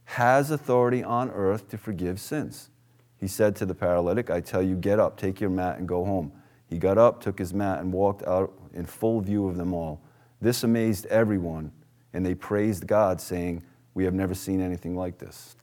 has 0.05 0.49
authority 0.49 1.03
on 1.03 1.29
earth 1.31 1.69
to 1.69 1.77
forgive 1.77 2.19
sins. 2.19 2.69
He 3.19 3.27
said 3.27 3.55
to 3.57 3.65
the 3.65 3.75
paralytic, 3.75 4.29
I 4.29 4.39
tell 4.39 4.61
you, 4.61 4.75
get 4.75 4.99
up, 4.99 5.17
take 5.17 5.39
your 5.39 5.49
mat, 5.49 5.77
and 5.77 5.87
go 5.87 6.05
home. 6.05 6.31
He 6.67 6.77
got 6.77 6.97
up, 6.97 7.21
took 7.21 7.37
his 7.37 7.53
mat, 7.53 7.79
and 7.79 7.91
walked 7.91 8.23
out 8.23 8.53
in 8.73 8.85
full 8.85 9.21
view 9.21 9.47
of 9.47 9.57
them 9.57 9.73
all. 9.73 10.01
This 10.41 10.63
amazed 10.63 11.05
everyone, 11.07 11.71
and 12.13 12.25
they 12.25 12.35
praised 12.35 12.87
God, 12.87 13.19
saying, 13.19 13.63
We 13.93 14.05
have 14.05 14.13
never 14.13 14.33
seen 14.33 14.61
anything 14.61 14.95
like 14.95 15.17
this. 15.17 15.55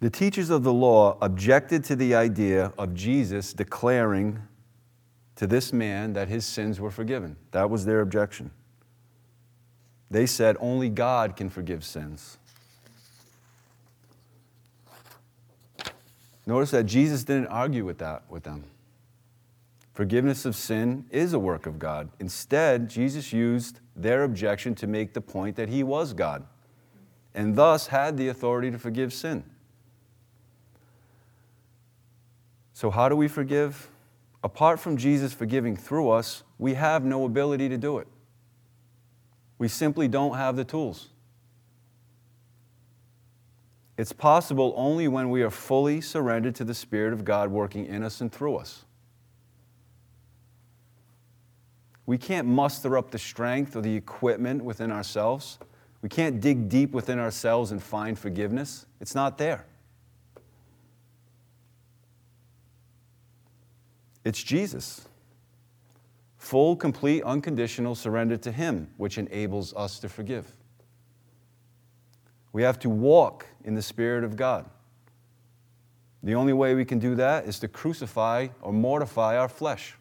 The 0.00 0.10
teachers 0.10 0.50
of 0.50 0.62
the 0.62 0.72
law 0.72 1.18
objected 1.20 1.82
to 1.84 1.96
the 1.96 2.14
idea 2.14 2.72
of 2.78 2.94
Jesus 2.94 3.52
declaring 3.52 4.40
to 5.36 5.46
this 5.46 5.72
man 5.72 6.12
that 6.12 6.28
his 6.28 6.44
sins 6.44 6.80
were 6.80 6.90
forgiven. 6.90 7.36
That 7.50 7.68
was 7.68 7.84
their 7.84 8.00
objection. 8.00 8.50
They 10.10 10.26
said 10.26 10.56
only 10.60 10.88
God 10.88 11.36
can 11.36 11.50
forgive 11.50 11.84
sins. 11.84 12.38
Notice 16.46 16.70
that 16.70 16.84
Jesus 16.84 17.24
didn't 17.24 17.48
argue 17.48 17.84
with 17.84 17.98
that 17.98 18.22
with 18.30 18.44
them. 18.44 18.64
Forgiveness 19.98 20.44
of 20.44 20.54
sin 20.54 21.06
is 21.10 21.32
a 21.32 21.40
work 21.40 21.66
of 21.66 21.80
God. 21.80 22.08
Instead, 22.20 22.88
Jesus 22.88 23.32
used 23.32 23.80
their 23.96 24.22
objection 24.22 24.76
to 24.76 24.86
make 24.86 25.12
the 25.12 25.20
point 25.20 25.56
that 25.56 25.68
he 25.68 25.82
was 25.82 26.12
God 26.12 26.46
and 27.34 27.56
thus 27.56 27.88
had 27.88 28.16
the 28.16 28.28
authority 28.28 28.70
to 28.70 28.78
forgive 28.78 29.12
sin. 29.12 29.42
So, 32.72 32.92
how 32.92 33.08
do 33.08 33.16
we 33.16 33.26
forgive? 33.26 33.90
Apart 34.44 34.78
from 34.78 34.96
Jesus 34.96 35.32
forgiving 35.32 35.76
through 35.76 36.10
us, 36.10 36.44
we 36.58 36.74
have 36.74 37.04
no 37.04 37.24
ability 37.24 37.68
to 37.68 37.76
do 37.76 37.98
it. 37.98 38.06
We 39.58 39.66
simply 39.66 40.06
don't 40.06 40.36
have 40.36 40.54
the 40.54 40.62
tools. 40.62 41.08
It's 43.96 44.12
possible 44.12 44.74
only 44.76 45.08
when 45.08 45.28
we 45.28 45.42
are 45.42 45.50
fully 45.50 46.00
surrendered 46.00 46.54
to 46.54 46.64
the 46.64 46.72
Spirit 46.72 47.12
of 47.12 47.24
God 47.24 47.50
working 47.50 47.84
in 47.86 48.04
us 48.04 48.20
and 48.20 48.30
through 48.30 48.58
us. 48.58 48.84
We 52.08 52.16
can't 52.16 52.48
muster 52.48 52.96
up 52.96 53.10
the 53.10 53.18
strength 53.18 53.76
or 53.76 53.82
the 53.82 53.94
equipment 53.94 54.64
within 54.64 54.90
ourselves. 54.90 55.58
We 56.00 56.08
can't 56.08 56.40
dig 56.40 56.70
deep 56.70 56.92
within 56.92 57.18
ourselves 57.18 57.70
and 57.70 57.82
find 57.82 58.18
forgiveness. 58.18 58.86
It's 58.98 59.14
not 59.14 59.36
there. 59.36 59.66
It's 64.24 64.42
Jesus. 64.42 65.06
Full, 66.38 66.76
complete, 66.76 67.22
unconditional 67.24 67.94
surrender 67.94 68.38
to 68.38 68.52
Him, 68.52 68.88
which 68.96 69.18
enables 69.18 69.74
us 69.74 69.98
to 69.98 70.08
forgive. 70.08 70.50
We 72.54 72.62
have 72.62 72.78
to 72.78 72.88
walk 72.88 73.44
in 73.64 73.74
the 73.74 73.82
Spirit 73.82 74.24
of 74.24 74.34
God. 74.34 74.64
The 76.22 76.34
only 76.34 76.54
way 76.54 76.74
we 76.74 76.86
can 76.86 77.00
do 77.00 77.16
that 77.16 77.44
is 77.44 77.58
to 77.58 77.68
crucify 77.68 78.48
or 78.62 78.72
mortify 78.72 79.36
our 79.36 79.50
flesh. 79.50 79.94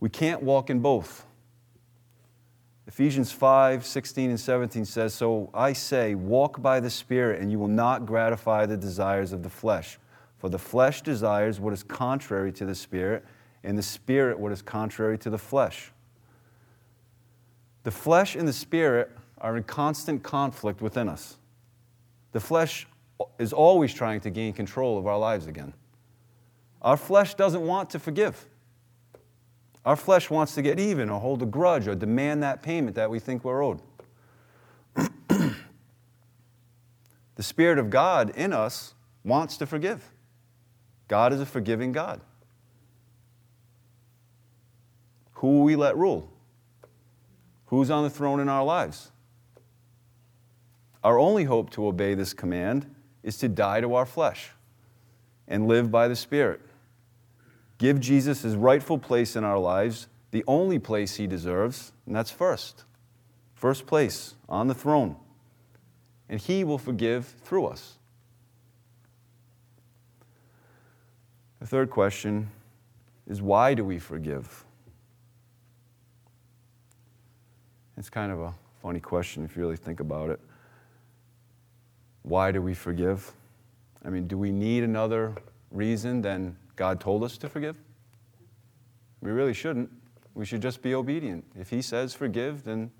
We 0.00 0.08
can't 0.08 0.42
walk 0.42 0.70
in 0.70 0.80
both. 0.80 1.26
Ephesians 2.86 3.30
5 3.30 3.86
16 3.86 4.30
and 4.30 4.40
17 4.40 4.84
says, 4.84 5.14
So 5.14 5.48
I 5.54 5.74
say, 5.74 6.16
walk 6.16 6.60
by 6.60 6.80
the 6.80 6.90
Spirit, 6.90 7.40
and 7.40 7.52
you 7.52 7.58
will 7.58 7.68
not 7.68 8.04
gratify 8.04 8.66
the 8.66 8.76
desires 8.76 9.32
of 9.32 9.42
the 9.42 9.50
flesh. 9.50 9.98
For 10.38 10.48
the 10.48 10.58
flesh 10.58 11.02
desires 11.02 11.60
what 11.60 11.72
is 11.72 11.82
contrary 11.82 12.50
to 12.52 12.64
the 12.64 12.74
Spirit, 12.74 13.24
and 13.62 13.78
the 13.78 13.82
Spirit 13.82 14.40
what 14.40 14.50
is 14.50 14.62
contrary 14.62 15.18
to 15.18 15.30
the 15.30 15.38
flesh. 15.38 15.92
The 17.84 17.90
flesh 17.90 18.34
and 18.34 18.48
the 18.48 18.52
Spirit 18.52 19.10
are 19.38 19.56
in 19.56 19.62
constant 19.62 20.22
conflict 20.22 20.82
within 20.82 21.08
us. 21.08 21.36
The 22.32 22.40
flesh 22.40 22.86
is 23.38 23.52
always 23.52 23.94
trying 23.94 24.20
to 24.22 24.30
gain 24.30 24.52
control 24.52 24.98
of 24.98 25.06
our 25.06 25.18
lives 25.18 25.46
again. 25.46 25.74
Our 26.82 26.96
flesh 26.96 27.34
doesn't 27.34 27.64
want 27.64 27.90
to 27.90 27.98
forgive. 27.98 28.46
Our 29.84 29.96
flesh 29.96 30.28
wants 30.28 30.54
to 30.54 30.62
get 30.62 30.78
even 30.78 31.08
or 31.08 31.20
hold 31.20 31.42
a 31.42 31.46
grudge 31.46 31.88
or 31.88 31.94
demand 31.94 32.42
that 32.42 32.62
payment 32.62 32.96
that 32.96 33.10
we 33.10 33.18
think 33.18 33.44
we're 33.44 33.64
owed. 33.64 33.80
the 35.28 35.54
Spirit 37.38 37.78
of 37.78 37.88
God 37.88 38.30
in 38.30 38.52
us 38.52 38.94
wants 39.24 39.56
to 39.56 39.66
forgive. 39.66 40.10
God 41.08 41.32
is 41.32 41.40
a 41.40 41.46
forgiving 41.46 41.92
God. 41.92 42.20
Who 45.34 45.48
will 45.48 45.64
we 45.64 45.76
let 45.76 45.96
rule? 45.96 46.30
Who's 47.66 47.90
on 47.90 48.04
the 48.04 48.10
throne 48.10 48.40
in 48.40 48.48
our 48.48 48.64
lives? 48.64 49.10
Our 51.02 51.18
only 51.18 51.44
hope 51.44 51.70
to 51.70 51.86
obey 51.86 52.14
this 52.14 52.34
command 52.34 52.94
is 53.22 53.38
to 53.38 53.48
die 53.48 53.80
to 53.80 53.94
our 53.94 54.04
flesh 54.04 54.50
and 55.48 55.66
live 55.66 55.90
by 55.90 56.08
the 56.08 56.16
Spirit. 56.16 56.60
Give 57.80 57.98
Jesus 57.98 58.42
his 58.42 58.56
rightful 58.56 58.98
place 58.98 59.36
in 59.36 59.42
our 59.42 59.58
lives, 59.58 60.06
the 60.32 60.44
only 60.46 60.78
place 60.78 61.16
he 61.16 61.26
deserves, 61.26 61.92
and 62.04 62.14
that's 62.14 62.30
first. 62.30 62.84
First 63.54 63.86
place 63.86 64.34
on 64.50 64.68
the 64.68 64.74
throne. 64.74 65.16
And 66.28 66.38
he 66.38 66.62
will 66.62 66.76
forgive 66.76 67.24
through 67.42 67.68
us. 67.68 67.96
The 71.60 71.66
third 71.66 71.88
question 71.88 72.50
is 73.26 73.40
why 73.40 73.72
do 73.72 73.82
we 73.82 73.98
forgive? 73.98 74.66
It's 77.96 78.10
kind 78.10 78.30
of 78.30 78.40
a 78.40 78.52
funny 78.82 79.00
question 79.00 79.42
if 79.42 79.56
you 79.56 79.62
really 79.62 79.76
think 79.76 80.00
about 80.00 80.28
it. 80.28 80.40
Why 82.24 82.52
do 82.52 82.60
we 82.60 82.74
forgive? 82.74 83.32
I 84.04 84.10
mean, 84.10 84.26
do 84.26 84.36
we 84.36 84.52
need 84.52 84.84
another 84.84 85.34
reason 85.70 86.20
than 86.20 86.58
God 86.80 86.98
told 86.98 87.22
us 87.22 87.36
to 87.36 87.46
forgive? 87.46 87.76
We 89.20 89.30
really 89.30 89.52
shouldn't. 89.52 89.90
We 90.34 90.46
should 90.46 90.62
just 90.62 90.80
be 90.80 90.94
obedient. 90.94 91.44
If 91.54 91.68
He 91.68 91.82
says 91.82 92.14
forgive, 92.14 92.64
then 92.64 92.90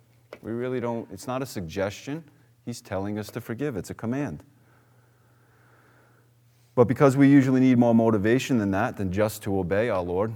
we 0.42 0.52
really 0.52 0.80
don't, 0.80 1.08
it's 1.10 1.26
not 1.26 1.40
a 1.40 1.46
suggestion. 1.46 2.22
He's 2.66 2.82
telling 2.82 3.18
us 3.18 3.30
to 3.30 3.40
forgive, 3.40 3.78
it's 3.78 3.88
a 3.88 3.94
command. 3.94 4.42
But 6.74 6.88
because 6.88 7.16
we 7.16 7.30
usually 7.30 7.58
need 7.58 7.78
more 7.78 7.94
motivation 7.94 8.58
than 8.58 8.70
that, 8.72 8.98
than 8.98 9.10
just 9.12 9.42
to 9.44 9.58
obey 9.58 9.88
our 9.88 10.02
Lord, 10.02 10.34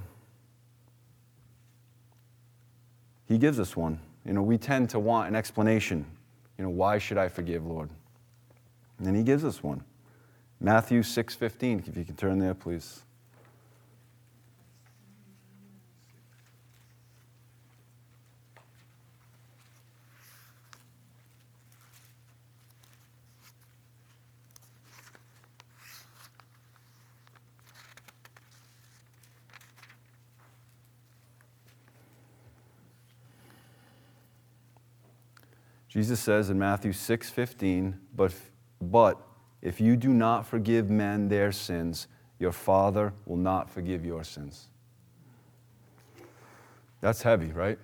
He 3.27 3.37
gives 3.37 3.61
us 3.61 3.77
one. 3.77 4.01
You 4.25 4.33
know, 4.33 4.43
we 4.43 4.57
tend 4.57 4.89
to 4.89 4.99
want 4.99 5.29
an 5.29 5.37
explanation. 5.37 6.07
You 6.57 6.65
know, 6.65 6.71
why 6.71 6.97
should 6.97 7.19
I 7.19 7.29
forgive, 7.29 7.67
Lord? 7.67 7.91
And 9.05 9.15
He 9.15 9.23
gives 9.23 9.45
us 9.45 9.63
one. 9.63 9.85
Matthew 10.61 11.03
6:15, 11.03 11.87
if 11.89 11.95
you 11.95 12.07
can 12.07 12.17
turn 12.17 12.39
there, 12.39 12.55
please. 12.55 13.04
Jesus 35.95 36.19
says 36.19 36.51
in 36.51 36.59
Matthew 36.59 36.91
6:15, 36.91 37.95
but, 38.17 38.35
but 38.81 39.17
if 39.63 39.81
you 39.81 39.97
do 39.97 40.09
not 40.09 40.45
forgive 40.45 40.91
men 40.91 41.29
their 41.29 41.53
sins, 41.53 42.09
your 42.41 42.51
Father 42.51 43.13
will 43.27 43.37
not 43.37 43.71
forgive 43.71 44.05
your 44.05 44.25
sins. 44.25 44.71
That's 47.01 47.23
heavy, 47.23 47.53
right? 47.53 47.79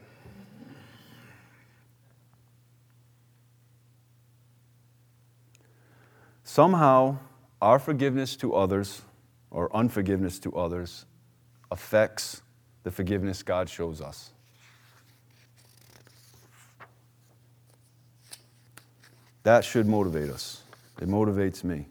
Somehow, 6.42 7.16
our 7.62 7.78
forgiveness 7.78 8.34
to 8.38 8.56
others 8.56 9.02
or 9.52 9.70
unforgiveness 9.72 10.40
to 10.40 10.52
others 10.56 11.06
affects 11.70 12.42
the 12.82 12.90
forgiveness 12.90 13.44
God 13.44 13.68
shows 13.68 14.00
us. 14.00 14.32
That 19.42 19.64
should 19.64 19.86
motivate 19.86 20.30
us. 20.30 20.62
It 21.00 21.08
motivates 21.08 21.64
me. 21.64 21.86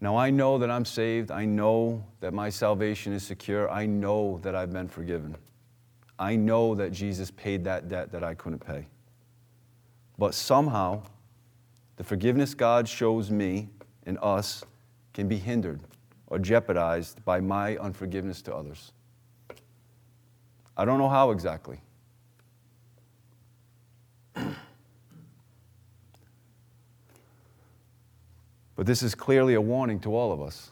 Now, 0.00 0.16
I 0.16 0.30
know 0.30 0.56
that 0.58 0.70
I'm 0.70 0.84
saved. 0.84 1.30
I 1.30 1.44
know 1.44 2.02
that 2.20 2.32
my 2.32 2.48
salvation 2.48 3.12
is 3.12 3.22
secure. 3.22 3.70
I 3.70 3.86
know 3.86 4.38
that 4.42 4.54
I've 4.54 4.72
been 4.72 4.88
forgiven. 4.88 5.36
I 6.18 6.36
know 6.36 6.74
that 6.74 6.92
Jesus 6.92 7.30
paid 7.30 7.64
that 7.64 7.88
debt 7.88 8.12
that 8.12 8.24
I 8.24 8.34
couldn't 8.34 8.64
pay. 8.64 8.86
But 10.16 10.34
somehow, 10.34 11.02
the 11.96 12.04
forgiveness 12.04 12.54
God 12.54 12.88
shows 12.88 13.30
me 13.30 13.68
and 14.06 14.18
us 14.22 14.64
can 15.12 15.28
be 15.28 15.36
hindered 15.36 15.80
or 16.28 16.38
jeopardized 16.38 17.22
by 17.24 17.40
my 17.40 17.76
unforgiveness 17.76 18.40
to 18.42 18.54
others. 18.54 18.92
I 20.76 20.84
don't 20.84 20.98
know 20.98 21.08
how 21.08 21.30
exactly. 21.30 21.80
But 28.80 28.86
this 28.86 29.02
is 29.02 29.14
clearly 29.14 29.52
a 29.52 29.60
warning 29.60 30.00
to 30.00 30.16
all 30.16 30.32
of 30.32 30.40
us. 30.40 30.70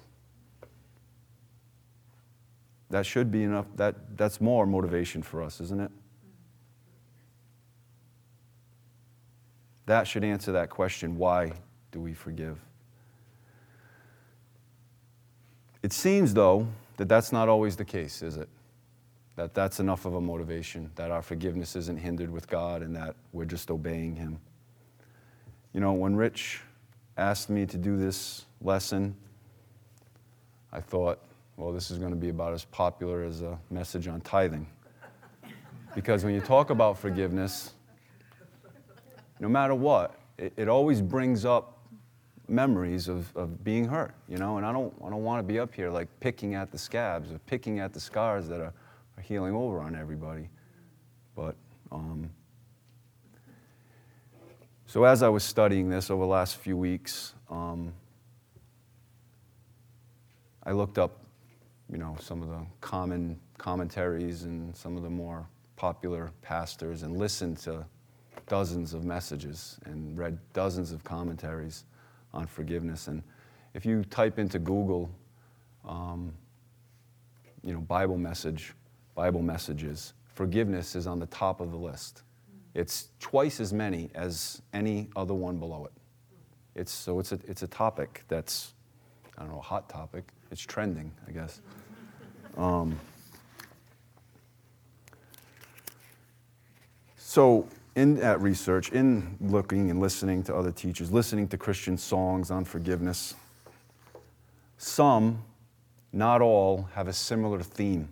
That 2.89 3.05
should 3.05 3.31
be 3.31 3.43
enough, 3.43 3.67
that, 3.77 4.17
that's 4.17 4.41
more 4.41 4.65
motivation 4.65 5.23
for 5.23 5.43
us, 5.43 5.61
isn't 5.61 5.79
it? 5.79 5.91
That 9.85 10.09
should 10.09 10.25
answer 10.25 10.53
that 10.53 10.71
question 10.71 11.19
why 11.19 11.53
do 11.93 12.01
we 12.01 12.15
forgive? 12.15 12.59
It 15.83 15.93
seems, 15.93 16.33
though, 16.33 16.67
that 16.97 17.11
that's 17.11 17.31
not 17.31 17.51
always 17.51 17.77
the 17.77 17.85
case, 17.85 18.23
is 18.23 18.39
it? 18.39 18.49
That 19.37 19.53
that's 19.53 19.81
enough 19.81 20.07
of 20.07 20.15
a 20.15 20.21
motivation, 20.23 20.91
that 20.95 21.11
our 21.11 21.21
forgiveness 21.21 21.77
isn't 21.77 21.99
hindered 21.99 22.31
with 22.31 22.49
God 22.49 22.81
and 22.81 22.97
that 22.97 23.17
we're 23.35 23.45
just 23.45 23.71
obeying 23.71 24.17
Him. 24.17 24.41
You 25.75 25.81
know, 25.81 25.93
when 25.93 26.17
Rich 26.17 26.63
asked 27.19 27.51
me 27.51 27.67
to 27.67 27.77
do 27.77 27.97
this 27.97 28.47
lesson, 28.63 29.15
I 30.73 30.81
thought, 30.81 31.19
well, 31.57 31.73
this 31.73 31.91
is 31.91 31.99
going 31.99 32.13
to 32.13 32.17
be 32.17 32.29
about 32.29 32.53
as 32.55 32.65
popular 32.65 33.25
as 33.25 33.43
a 33.43 33.59
message 33.71 34.07
on 34.07 34.21
tithing. 34.21 34.67
Because 35.95 36.25
when 36.25 36.33
you 36.33 36.41
talk 36.41 36.71
about 36.71 36.97
forgiveness, 36.97 37.73
no 39.41 39.49
matter 39.49 39.75
what, 39.75 40.15
it, 40.39 40.53
it 40.57 40.69
always 40.69 41.03
brings 41.03 41.45
up 41.45 41.79
memories 42.47 43.09
of, 43.09 43.37
of 43.37 43.65
being 43.65 43.87
hurt, 43.87 44.15
you 44.29 44.39
know, 44.39 44.57
and 44.57 44.65
I 44.65 44.73
don't, 44.73 44.95
I 45.05 45.11
don't 45.11 45.25
want 45.25 45.41
to 45.41 45.43
be 45.43 45.59
up 45.59 45.75
here 45.75 45.91
like 45.91 46.09
picking 46.21 46.55
at 46.55 46.71
the 46.71 46.79
scabs 46.79 47.33
or 47.33 47.39
picking 47.41 47.81
at 47.81 47.93
the 47.93 48.01
scars 48.01 48.47
that 48.49 48.61
are, 48.61 48.73
are 49.17 49.23
healing 49.23 49.55
over 49.55 49.81
on 49.81 49.97
everybody. 49.97 50.49
But 51.35 51.57
um, 51.91 52.31
so, 54.89 55.05
as 55.05 55.23
I 55.23 55.29
was 55.29 55.45
studying 55.45 55.91
this 55.91 56.11
over 56.11 56.23
the 56.23 56.31
last 56.31 56.57
few 56.57 56.75
weeks, 56.75 57.35
um, 57.51 57.93
I 60.63 60.73
looked 60.73 60.97
up, 60.97 61.23
you 61.93 61.99
know, 61.99 62.17
some 62.19 62.43
of 62.43 62.49
the 62.49 62.65
common 62.81 63.39
commentaries 63.59 64.45
and 64.45 64.75
some 64.75 64.97
of 64.97 65.03
the 65.03 65.11
more 65.11 65.47
popular 65.77 66.31
pastors 66.41 67.03
and 67.03 67.19
listened 67.19 67.59
to 67.59 67.85
dozens 68.49 68.95
of 68.95 69.05
messages 69.05 69.79
and 69.85 70.17
read 70.17 70.39
dozens 70.55 70.91
of 70.91 71.05
commentaries 71.05 71.85
on 72.33 72.47
forgiveness. 72.47 73.09
And 73.09 73.23
if 73.75 73.85
you 73.85 74.05
type 74.05 74.39
into 74.39 74.59
Google, 74.59 75.11
um, 75.87 76.33
you 77.63 77.75
know, 77.75 77.81
Bible 77.81 78.17
message, 78.17 78.73
Bible 79.15 79.43
messages, 79.43 80.15
forgiveness 80.25 80.97
is 80.97 81.07
on 81.07 81.19
the 81.19 81.27
top 81.27 81.61
of 81.61 81.73
the 81.73 81.77
list. 81.77 82.23
It's 82.79 83.09
twice 83.19 83.59
as 83.59 83.73
many 83.73 84.09
as 84.15 84.63
any 84.73 85.09
other 85.17 85.35
one 85.35 85.59
below 85.59 85.87
it. 85.87 85.93
It's, 86.81 86.93
so 86.93 87.19
it's 87.19 87.33
a, 87.33 87.41
it's 87.49 87.65
a 87.65 87.67
topic 87.67 88.23
that's, 88.29 88.73
I 89.37 89.41
don't 89.41 89.51
know, 89.51 89.59
a 89.59 89.63
hot 89.63 89.89
topic. 89.89 90.29
It's 90.53 90.61
trending, 90.61 91.11
I 91.27 91.33
guess. 91.33 91.61
Um, 92.57 93.01
so, 97.17 97.67
in 97.97 98.15
that 98.21 98.41
research, 98.41 98.93
in 98.93 99.37
looking 99.41 99.91
and 99.91 99.99
listening 99.99 100.45
to 100.45 100.55
other 100.55 100.71
teachers, 100.71 101.11
listening 101.11 101.49
to 101.49 101.59
Christian 101.59 101.99
songs 101.99 102.53
on 102.53 102.65
forgiveness, 102.65 103.35
some, 104.77 105.43
not 106.13 106.41
all, 106.41 106.89
have 106.95 107.09
a 107.09 107.13
similar 107.13 107.61
theme 107.61 108.09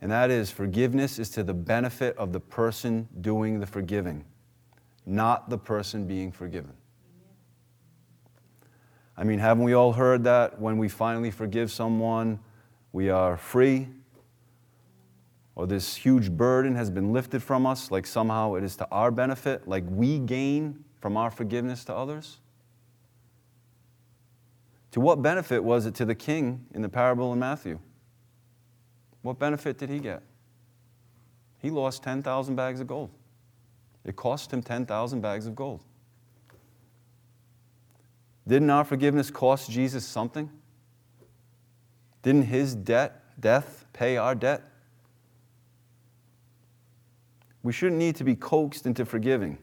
and 0.00 0.10
that 0.10 0.30
is 0.30 0.50
forgiveness 0.50 1.18
is 1.18 1.28
to 1.30 1.42
the 1.42 1.54
benefit 1.54 2.16
of 2.16 2.32
the 2.32 2.40
person 2.40 3.08
doing 3.20 3.60
the 3.60 3.66
forgiving, 3.66 4.24
not 5.06 5.50
the 5.50 5.58
person 5.58 6.06
being 6.06 6.30
forgiven. 6.30 6.72
I 9.16 9.24
mean, 9.24 9.40
haven't 9.40 9.64
we 9.64 9.72
all 9.72 9.92
heard 9.92 10.22
that 10.24 10.60
when 10.60 10.78
we 10.78 10.88
finally 10.88 11.32
forgive 11.32 11.72
someone, 11.72 12.38
we 12.92 13.10
are 13.10 13.36
free? 13.36 13.88
Or 15.56 15.66
this 15.66 15.96
huge 15.96 16.30
burden 16.30 16.76
has 16.76 16.88
been 16.88 17.12
lifted 17.12 17.42
from 17.42 17.66
us, 17.66 17.90
like 17.90 18.06
somehow 18.06 18.54
it 18.54 18.62
is 18.62 18.76
to 18.76 18.88
our 18.92 19.10
benefit, 19.10 19.66
like 19.66 19.82
we 19.88 20.20
gain 20.20 20.84
from 21.00 21.16
our 21.16 21.32
forgiveness 21.32 21.84
to 21.86 21.94
others? 21.94 22.38
To 24.92 25.00
what 25.00 25.20
benefit 25.20 25.64
was 25.64 25.84
it 25.84 25.96
to 25.96 26.04
the 26.04 26.14
king 26.14 26.64
in 26.72 26.82
the 26.82 26.88
parable 26.88 27.32
in 27.32 27.40
Matthew? 27.40 27.80
What 29.28 29.38
benefit 29.38 29.76
did 29.76 29.90
he 29.90 29.98
get? 29.98 30.22
He 31.58 31.68
lost 31.68 32.02
10,000 32.02 32.56
bags 32.56 32.80
of 32.80 32.86
gold. 32.86 33.10
It 34.06 34.16
cost 34.16 34.50
him 34.50 34.62
10,000 34.62 35.20
bags 35.20 35.46
of 35.46 35.54
gold. 35.54 35.84
Didn't 38.46 38.70
our 38.70 38.84
forgiveness 38.84 39.30
cost 39.30 39.70
Jesus 39.70 40.06
something? 40.06 40.48
Didn't 42.22 42.44
his 42.44 42.74
debt, 42.74 43.22
death, 43.38 43.84
pay 43.92 44.16
our 44.16 44.34
debt? 44.34 44.62
We 47.62 47.74
shouldn't 47.74 47.98
need 47.98 48.16
to 48.16 48.24
be 48.24 48.34
coaxed 48.34 48.86
into 48.86 49.04
forgiving. 49.04 49.58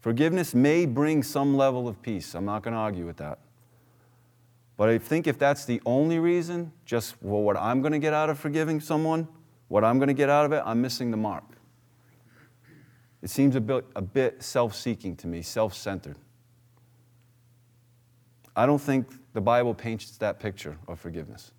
Forgiveness 0.00 0.54
may 0.54 0.84
bring 0.84 1.22
some 1.22 1.56
level 1.56 1.88
of 1.88 2.02
peace. 2.02 2.34
I'm 2.34 2.44
not 2.44 2.62
going 2.62 2.74
to 2.74 2.80
argue 2.80 3.06
with 3.06 3.16
that. 3.16 3.38
But 4.76 4.88
I 4.88 4.98
think 4.98 5.26
if 5.26 5.38
that's 5.38 5.64
the 5.64 5.80
only 5.84 6.18
reason, 6.18 6.72
just 6.84 7.16
well, 7.22 7.42
what 7.42 7.56
I'm 7.56 7.82
going 7.82 7.92
to 7.92 7.98
get 7.98 8.12
out 8.12 8.30
of 8.30 8.38
forgiving 8.38 8.80
someone, 8.80 9.28
what 9.68 9.84
I'm 9.84 9.98
going 9.98 10.08
to 10.08 10.14
get 10.14 10.30
out 10.30 10.46
of 10.46 10.52
it, 10.52 10.62
I'm 10.64 10.80
missing 10.80 11.10
the 11.10 11.16
mark. 11.16 11.44
It 13.22 13.30
seems 13.30 13.54
a 13.54 13.60
bit, 13.60 13.84
a 13.94 14.02
bit 14.02 14.42
self 14.42 14.74
seeking 14.74 15.14
to 15.16 15.26
me, 15.26 15.42
self 15.42 15.74
centered. 15.74 16.16
I 18.56 18.66
don't 18.66 18.80
think 18.80 19.06
the 19.32 19.40
Bible 19.40 19.74
paints 19.74 20.16
that 20.18 20.40
picture 20.40 20.76
of 20.88 21.00
forgiveness. 21.00 21.52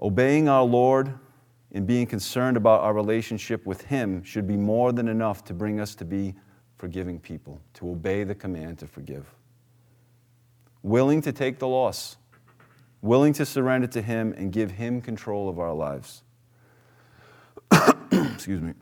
Obeying 0.00 0.48
our 0.48 0.62
Lord 0.62 1.12
and 1.72 1.86
being 1.86 2.06
concerned 2.06 2.56
about 2.56 2.82
our 2.82 2.94
relationship 2.94 3.66
with 3.66 3.82
Him 3.82 4.22
should 4.22 4.46
be 4.46 4.56
more 4.56 4.92
than 4.92 5.08
enough 5.08 5.44
to 5.44 5.54
bring 5.54 5.80
us 5.80 5.94
to 5.96 6.04
be 6.04 6.34
forgiving 6.76 7.18
people, 7.18 7.60
to 7.74 7.90
obey 7.90 8.22
the 8.22 8.34
command 8.34 8.78
to 8.78 8.86
forgive 8.86 9.26
willing 10.82 11.22
to 11.22 11.32
take 11.32 11.58
the 11.58 11.68
loss, 11.68 12.16
willing 13.02 13.32
to 13.34 13.46
surrender 13.46 13.86
to 13.88 14.02
Him 14.02 14.34
and 14.36 14.52
give 14.52 14.72
Him 14.72 15.00
control 15.00 15.48
of 15.48 15.58
our 15.58 15.72
lives. 15.72 16.22
Excuse 18.12 18.60
me. 18.60 18.74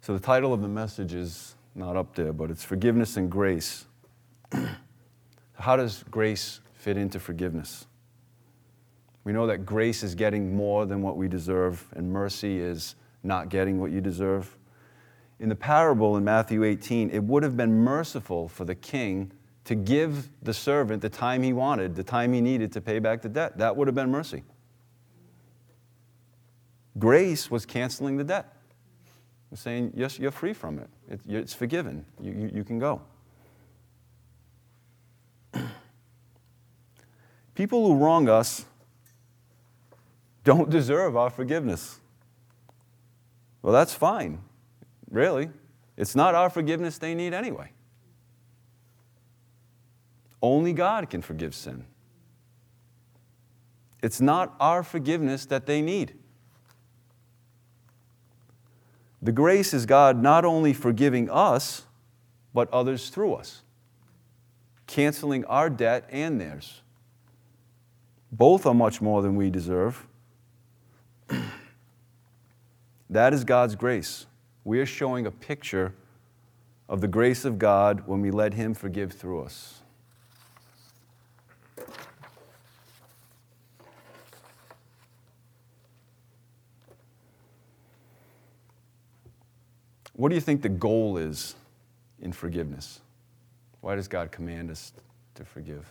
So, 0.00 0.12
the 0.12 0.20
title 0.20 0.52
of 0.52 0.62
the 0.62 0.68
message 0.68 1.14
is 1.14 1.54
not 1.74 1.96
up 1.96 2.14
there, 2.14 2.32
but 2.32 2.50
it's 2.50 2.64
Forgiveness 2.64 3.16
and 3.16 3.30
Grace. 3.30 3.86
How 5.58 5.76
does 5.76 6.04
grace 6.10 6.60
fit 6.74 6.96
into 6.96 7.18
forgiveness? 7.18 7.86
We 9.24 9.32
know 9.32 9.46
that 9.48 9.66
grace 9.66 10.02
is 10.02 10.14
getting 10.14 10.54
more 10.54 10.86
than 10.86 11.02
what 11.02 11.16
we 11.16 11.28
deserve, 11.28 11.84
and 11.96 12.12
mercy 12.12 12.60
is 12.60 12.94
not 13.24 13.48
getting 13.48 13.80
what 13.80 13.90
you 13.90 14.00
deserve. 14.00 14.56
In 15.40 15.48
the 15.48 15.56
parable 15.56 16.16
in 16.16 16.24
Matthew 16.24 16.62
18, 16.62 17.10
it 17.10 17.22
would 17.24 17.42
have 17.42 17.56
been 17.56 17.72
merciful 17.72 18.48
for 18.48 18.64
the 18.64 18.74
king 18.74 19.32
to 19.66 19.74
give 19.74 20.28
the 20.42 20.54
servant 20.54 21.02
the 21.02 21.08
time 21.08 21.42
he 21.42 21.52
wanted, 21.52 21.96
the 21.96 22.04
time 22.04 22.32
he 22.32 22.40
needed 22.40 22.72
to 22.72 22.80
pay 22.80 23.00
back 23.00 23.20
the 23.20 23.28
debt. 23.28 23.58
That 23.58 23.76
would 23.76 23.88
have 23.88 23.96
been 23.96 24.10
mercy. 24.10 24.44
Grace 26.98 27.50
was 27.50 27.66
canceling 27.66 28.16
the 28.16 28.22
debt. 28.22 28.56
We're 29.50 29.56
saying, 29.56 29.92
yes, 29.94 30.20
you're 30.20 30.30
free 30.30 30.52
from 30.52 30.78
it. 30.78 30.88
it 31.10 31.20
it's 31.28 31.52
forgiven. 31.52 32.04
You, 32.20 32.32
you, 32.32 32.50
you 32.54 32.64
can 32.64 32.78
go. 32.78 33.02
People 37.54 37.86
who 37.86 37.96
wrong 37.96 38.28
us 38.28 38.64
don't 40.44 40.70
deserve 40.70 41.16
our 41.16 41.28
forgiveness. 41.28 41.98
Well, 43.62 43.72
that's 43.72 43.94
fine, 43.94 44.38
really. 45.10 45.50
It's 45.96 46.14
not 46.14 46.36
our 46.36 46.50
forgiveness 46.50 46.98
they 46.98 47.16
need 47.16 47.34
anyway. 47.34 47.72
Only 50.46 50.72
God 50.72 51.10
can 51.10 51.22
forgive 51.22 51.56
sin. 51.56 51.84
It's 54.00 54.20
not 54.20 54.54
our 54.60 54.84
forgiveness 54.84 55.44
that 55.46 55.66
they 55.66 55.82
need. 55.82 56.14
The 59.20 59.32
grace 59.32 59.74
is 59.74 59.86
God 59.86 60.22
not 60.22 60.44
only 60.44 60.72
forgiving 60.72 61.28
us, 61.28 61.86
but 62.54 62.72
others 62.72 63.08
through 63.08 63.34
us, 63.34 63.62
canceling 64.86 65.44
our 65.46 65.68
debt 65.68 66.08
and 66.12 66.40
theirs. 66.40 66.80
Both 68.30 68.66
are 68.66 68.74
much 68.74 69.00
more 69.00 69.22
than 69.22 69.34
we 69.34 69.50
deserve. 69.50 70.06
that 73.10 73.34
is 73.34 73.42
God's 73.42 73.74
grace. 73.74 74.26
We 74.62 74.78
are 74.78 74.86
showing 74.86 75.26
a 75.26 75.32
picture 75.32 75.92
of 76.88 77.00
the 77.00 77.08
grace 77.08 77.44
of 77.44 77.58
God 77.58 78.06
when 78.06 78.20
we 78.20 78.30
let 78.30 78.54
Him 78.54 78.74
forgive 78.74 79.10
through 79.10 79.42
us. 79.42 79.82
What 90.16 90.30
do 90.30 90.34
you 90.34 90.40
think 90.40 90.62
the 90.62 90.70
goal 90.70 91.18
is 91.18 91.54
in 92.20 92.32
forgiveness? 92.32 93.00
Why 93.82 93.94
does 93.96 94.08
God 94.08 94.32
command 94.32 94.70
us 94.70 94.92
to 95.34 95.44
forgive? 95.44 95.86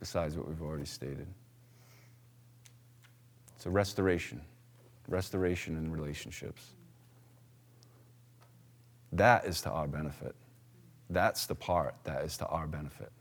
Besides 0.00 0.36
what 0.36 0.48
we've 0.48 0.62
already 0.62 0.86
stated, 0.86 1.26
it's 3.54 3.66
a 3.66 3.70
restoration, 3.70 4.40
restoration 5.08 5.76
in 5.76 5.92
relationships. 5.92 6.70
That 9.12 9.44
is 9.44 9.60
to 9.62 9.70
our 9.70 9.86
benefit. 9.86 10.34
That's 11.10 11.44
the 11.44 11.54
part 11.54 11.94
that 12.04 12.24
is 12.24 12.38
to 12.38 12.46
our 12.46 12.66
benefit, 12.66 13.12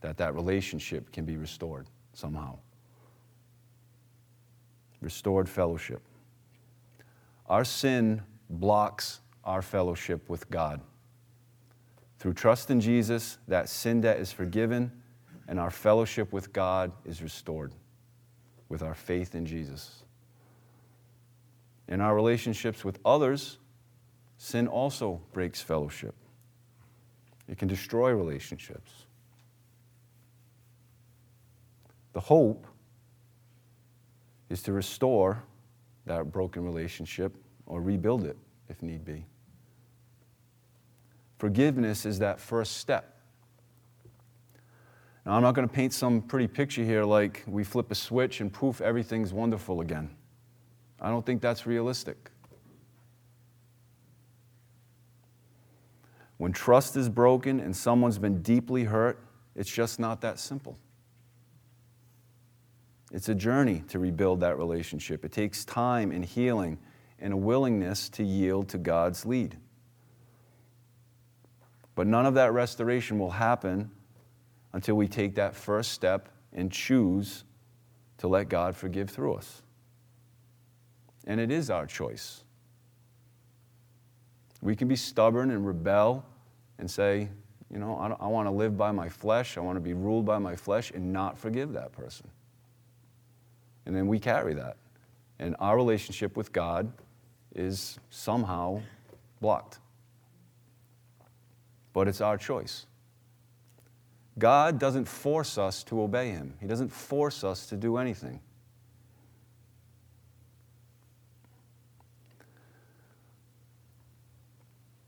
that 0.00 0.16
that 0.16 0.34
relationship 0.34 1.12
can 1.12 1.24
be 1.24 1.36
restored 1.36 1.86
somehow. 2.14 2.58
Restored 5.00 5.48
fellowship. 5.48 6.02
Our 7.46 7.64
sin 7.64 8.22
blocks 8.50 9.20
our 9.44 9.62
fellowship 9.62 10.28
with 10.28 10.50
God. 10.50 10.80
Through 12.18 12.34
trust 12.34 12.70
in 12.70 12.80
Jesus, 12.80 13.38
that 13.48 13.68
sin 13.68 14.02
debt 14.02 14.18
is 14.18 14.30
forgiven 14.30 14.92
and 15.48 15.58
our 15.58 15.70
fellowship 15.70 16.32
with 16.32 16.52
God 16.52 16.92
is 17.04 17.22
restored 17.22 17.74
with 18.68 18.82
our 18.82 18.94
faith 18.94 19.34
in 19.34 19.46
Jesus. 19.46 20.04
In 21.88 22.00
our 22.00 22.14
relationships 22.14 22.84
with 22.84 22.98
others, 23.04 23.58
sin 24.36 24.68
also 24.68 25.20
breaks 25.32 25.60
fellowship. 25.60 26.14
It 27.48 27.58
can 27.58 27.66
destroy 27.66 28.12
relationships. 28.12 29.06
The 32.12 32.20
hope 32.20 32.66
is 34.48 34.62
to 34.64 34.72
restore 34.72 35.42
that 36.06 36.30
broken 36.30 36.64
relationship 36.64 37.34
or 37.70 37.80
rebuild 37.80 38.24
it 38.24 38.36
if 38.68 38.82
need 38.82 39.04
be. 39.04 39.24
Forgiveness 41.38 42.04
is 42.04 42.18
that 42.18 42.40
first 42.40 42.78
step. 42.78 43.16
Now, 45.24 45.32
I'm 45.32 45.42
not 45.42 45.54
going 45.54 45.66
to 45.66 45.72
paint 45.72 45.92
some 45.92 46.20
pretty 46.20 46.48
picture 46.48 46.84
here 46.84 47.04
like 47.04 47.44
we 47.46 47.62
flip 47.62 47.90
a 47.92 47.94
switch 47.94 48.40
and 48.40 48.52
poof, 48.52 48.80
everything's 48.80 49.32
wonderful 49.32 49.80
again. 49.80 50.10
I 51.00 51.08
don't 51.08 51.24
think 51.24 51.40
that's 51.40 51.64
realistic. 51.64 52.30
When 56.38 56.52
trust 56.52 56.96
is 56.96 57.08
broken 57.08 57.60
and 57.60 57.76
someone's 57.76 58.18
been 58.18 58.42
deeply 58.42 58.84
hurt, 58.84 59.22
it's 59.54 59.70
just 59.70 60.00
not 60.00 60.20
that 60.22 60.40
simple. 60.40 60.76
It's 63.12 63.28
a 63.28 63.34
journey 63.34 63.84
to 63.88 63.98
rebuild 63.98 64.40
that 64.40 64.58
relationship. 64.58 65.24
It 65.24 65.32
takes 65.32 65.64
time 65.64 66.10
and 66.10 66.24
healing 66.24 66.78
and 67.20 67.32
a 67.32 67.36
willingness 67.36 68.08
to 68.10 68.24
yield 68.24 68.68
to 68.70 68.78
God's 68.78 69.26
lead. 69.26 69.56
But 71.94 72.06
none 72.06 72.26
of 72.26 72.34
that 72.34 72.52
restoration 72.52 73.18
will 73.18 73.30
happen 73.30 73.90
until 74.72 74.94
we 74.94 75.08
take 75.08 75.34
that 75.34 75.54
first 75.54 75.92
step 75.92 76.28
and 76.52 76.70
choose 76.70 77.44
to 78.18 78.28
let 78.28 78.48
God 78.48 78.76
forgive 78.76 79.10
through 79.10 79.34
us. 79.34 79.62
And 81.26 81.40
it 81.40 81.50
is 81.50 81.70
our 81.70 81.86
choice. 81.86 82.44
We 84.62 84.76
can 84.76 84.88
be 84.88 84.96
stubborn 84.96 85.50
and 85.50 85.66
rebel 85.66 86.24
and 86.78 86.90
say, 86.90 87.28
you 87.70 87.78
know, 87.78 87.96
I, 87.96 88.24
I 88.24 88.26
want 88.26 88.46
to 88.46 88.50
live 88.50 88.76
by 88.76 88.90
my 88.90 89.08
flesh, 89.08 89.56
I 89.56 89.60
want 89.60 89.76
to 89.76 89.80
be 89.80 89.94
ruled 89.94 90.24
by 90.24 90.38
my 90.38 90.56
flesh, 90.56 90.90
and 90.90 91.12
not 91.12 91.38
forgive 91.38 91.72
that 91.74 91.92
person. 91.92 92.28
And 93.86 93.94
then 93.94 94.06
we 94.06 94.18
carry 94.18 94.54
that. 94.54 94.76
And 95.38 95.56
our 95.58 95.76
relationship 95.76 96.36
with 96.36 96.52
God 96.52 96.92
is 97.54 97.98
somehow 98.10 98.80
blocked. 99.40 99.78
But 101.92 102.08
it's 102.08 102.20
our 102.20 102.38
choice. 102.38 102.86
God 104.38 104.78
doesn't 104.78 105.06
force 105.06 105.58
us 105.58 105.82
to 105.84 106.00
obey 106.02 106.30
Him, 106.30 106.54
He 106.60 106.66
doesn't 106.66 106.90
force 106.90 107.44
us 107.44 107.66
to 107.66 107.76
do 107.76 107.96
anything. 107.96 108.40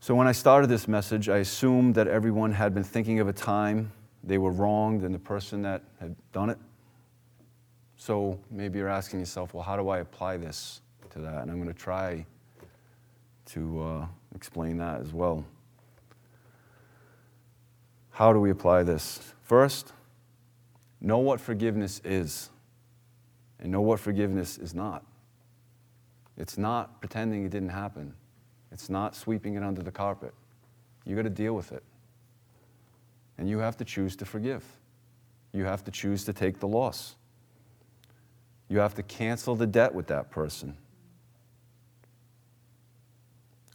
So, 0.03 0.13
when 0.15 0.27
I 0.27 0.33
started 0.33 0.67
this 0.67 0.85
message, 0.85 1.29
I 1.29 1.37
assumed 1.37 1.95
that 1.95 2.09
everyone 2.09 2.51
had 2.51 2.73
been 2.73 2.83
thinking 2.83 3.21
of 3.21 3.29
a 3.29 3.33
time 3.33 3.89
they 4.21 4.37
were 4.37 4.51
wronged 4.51 5.03
and 5.03 5.15
the 5.15 5.19
person 5.19 5.61
that 5.61 5.81
had 5.99 6.13
done 6.33 6.49
it. 6.49 6.57
So, 7.95 8.37
maybe 8.51 8.79
you're 8.79 8.89
asking 8.89 9.19
yourself, 9.19 9.53
well, 9.53 9.63
how 9.63 9.77
do 9.77 9.87
I 9.87 9.99
apply 9.99 10.35
this 10.35 10.81
to 11.11 11.19
that? 11.19 11.43
And 11.43 11.49
I'm 11.49 11.55
going 11.55 11.73
to 11.73 11.79
try 11.79 12.25
to 13.47 13.81
uh, 13.81 14.07
explain 14.35 14.77
that 14.77 15.01
as 15.01 15.13
well. 15.13 15.45
How 18.11 18.31
do 18.31 18.39
we 18.39 18.51
apply 18.51 18.83
this? 18.83 19.33
First, 19.43 19.91
know 21.01 21.17
what 21.17 21.39
forgiveness 21.39 21.99
is 22.03 22.49
and 23.59 23.71
know 23.71 23.81
what 23.81 23.99
forgiveness 23.99 24.57
is 24.57 24.73
not. 24.73 25.03
It's 26.37 26.57
not 26.57 26.99
pretending 26.99 27.45
it 27.45 27.51
didn't 27.51 27.69
happen. 27.69 28.13
It's 28.71 28.89
not 28.89 29.15
sweeping 29.15 29.55
it 29.55 29.63
under 29.63 29.81
the 29.81 29.91
carpet. 29.91 30.33
You 31.05 31.15
got 31.15 31.23
to 31.23 31.29
deal 31.29 31.53
with 31.53 31.71
it. 31.71 31.83
And 33.37 33.49
you 33.49 33.59
have 33.59 33.77
to 33.77 33.85
choose 33.85 34.15
to 34.17 34.25
forgive. 34.25 34.63
You 35.53 35.65
have 35.65 35.83
to 35.85 35.91
choose 35.91 36.23
to 36.25 36.33
take 36.33 36.59
the 36.59 36.67
loss. 36.67 37.15
You 38.69 38.79
have 38.79 38.95
to 38.95 39.03
cancel 39.03 39.55
the 39.55 39.67
debt 39.67 39.93
with 39.93 40.07
that 40.07 40.31
person. 40.31 40.75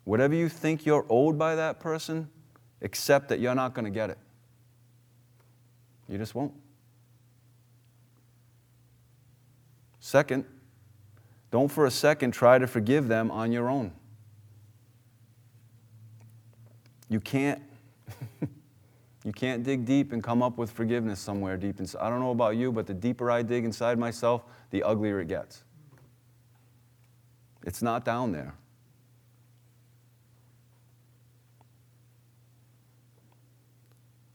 Whatever 0.09 0.35
you 0.35 0.49
think 0.49 0.87
you're 0.87 1.05
owed 1.11 1.39
by 1.39 1.55
that 1.55 1.81
person, 1.81 2.31
accept 2.81 3.29
that 3.29 3.41
you're 3.41 3.55
not 3.55 3.75
going 3.75 3.85
to 3.85 3.91
get 3.91 4.09
it. 4.09 4.17
You 6.09 6.17
just 6.17 6.35
won't. 6.35 6.55
Second, 10.01 10.47
don't 11.51 11.69
for 11.69 11.85
a 11.85 11.91
second 11.91 12.31
try 12.31 12.57
to 12.57 12.67
forgive 12.67 13.07
them 13.07 13.31
on 13.31 13.53
your 13.53 13.69
own. 13.69 13.93
You 17.11 17.21
can't. 17.21 17.61
you 19.27 19.33
can't 19.35 19.63
dig 19.63 19.85
deep 19.85 20.15
and 20.15 20.25
come 20.25 20.43
up 20.43 20.57
with 20.57 20.71
forgiveness 20.71 21.21
somewhere 21.21 21.59
deep 21.59 21.81
inside. 21.81 22.01
I 22.01 22.09
don't 22.09 22.21
know 22.21 22.31
about 22.31 22.57
you, 22.57 22.73
but 22.73 22.87
the 22.87 22.95
deeper 22.95 23.31
I 23.31 23.43
dig 23.43 23.67
inside 23.67 23.99
myself, 23.99 24.41
the 24.71 24.83
uglier 24.85 25.21
it 25.21 25.29
gets. 25.29 25.65
It's 27.67 27.83
not 27.83 28.07
down 28.07 28.33
there. 28.33 28.55